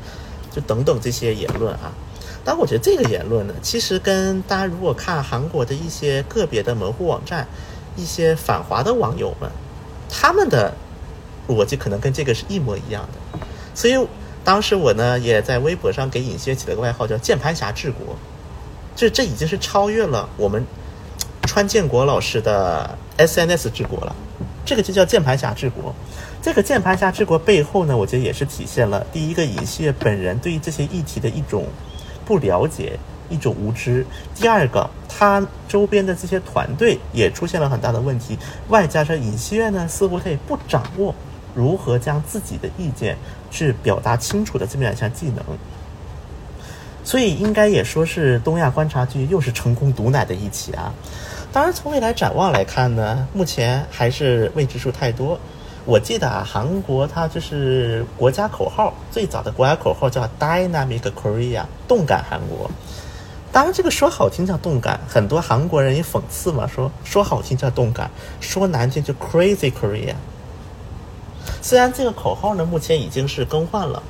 [0.51, 1.93] 就等等这些言论啊。
[2.45, 7.47] 但我觉得这个言论呢，其实跟大家如果看韩国的一些个别的门户网站，
[7.95, 9.49] 一些反华的网友们，
[10.11, 10.75] 他们的
[11.49, 13.39] 逻辑可能跟这个是一模一样的。
[13.77, 13.95] 所以
[14.45, 18.15] 当时我呢，也在微博上给尹锡起了个外号，叫“键盘侠治国”。
[18.95, 20.65] 这这已经是超越了我们
[21.49, 24.15] 川建国老师的 SNS 治国了，
[24.65, 25.95] 这个就叫键盘侠治国。
[26.43, 31.67] 这个键盘侠治国背后呢，我觉得也是体现了第一个尹锡本人对于这些议题的一种
[32.27, 32.99] 不了解、
[33.31, 38.39] 一种无知；第二个，他周边的这些团队也出现了很大的问题，
[38.69, 41.15] 外加上尹锡悦呢，似乎他也不掌握
[41.55, 43.17] 如何将自己的意见
[43.51, 45.45] 去表达清楚的这么两项技能。
[47.05, 50.93] 所以应该也说是东亚观察局又是成功毒奶的一起啊！
[51.53, 55.39] 当然，从未来展望来看呢，目前还是未知数太多。
[55.85, 62.71] 我记得啊，韩国它就是国家口号，最早的国家口号叫 Dynamic Korea，动感韩国。
[63.53, 70.15] 当然，这个说好听叫动感，很多韩国人也讽刺嘛，说说好听叫动感，说难听就 Crazy Korea。
[71.63, 74.03] 虽然这个口号呢，目前已经是更换了。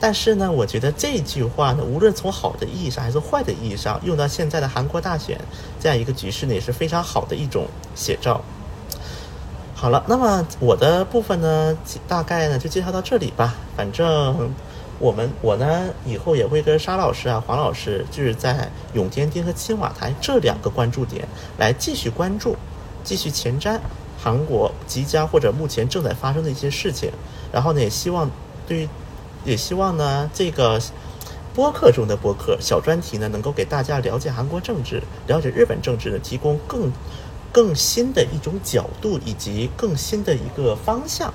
[0.00, 5.40] 但是呢，我觉得这句话呢，无论从好的意义上还是坏的意义上，用到现在的韩国大选
[5.80, 7.66] 这样一个局势呢，也是非常好的一种
[7.96, 8.40] 写照。
[9.74, 11.76] 好了，那么我的部分呢，
[12.06, 13.56] 大概呢就介绍到这里吧。
[13.76, 14.52] 反正
[15.00, 21.26] 我们我呢，以后也会跟沙老师啊、黄老师，就是在永天町和青瓦台这两个关注点
[21.58, 22.56] 来继续关注、
[23.02, 23.80] 继续前瞻
[24.18, 27.10] 韩国即将或者目前正在发生的一些事情。
[27.52, 28.30] 然后呢，也希望
[28.66, 28.88] 对于。
[29.44, 30.82] 也希望呢，这个
[31.54, 36.92] 播客中的播客小专题呢，能够给大家了解韩国政治、了解日本政治呢，提供更
[37.52, 41.32] 更新的一种角度以及更新的一个方向。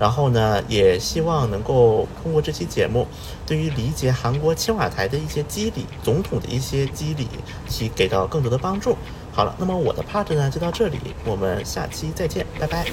[0.00, 3.06] 然后呢，也希望能够通过这期节目，
[3.46, 7.28] 对于理解韩国青瓦台的一些机理、总统的一些机理，
[7.68, 8.96] 去给到更多的帮助。
[9.34, 12.86] 好了，那么我的 part 呢就到这里，我们下期再见，拜拜。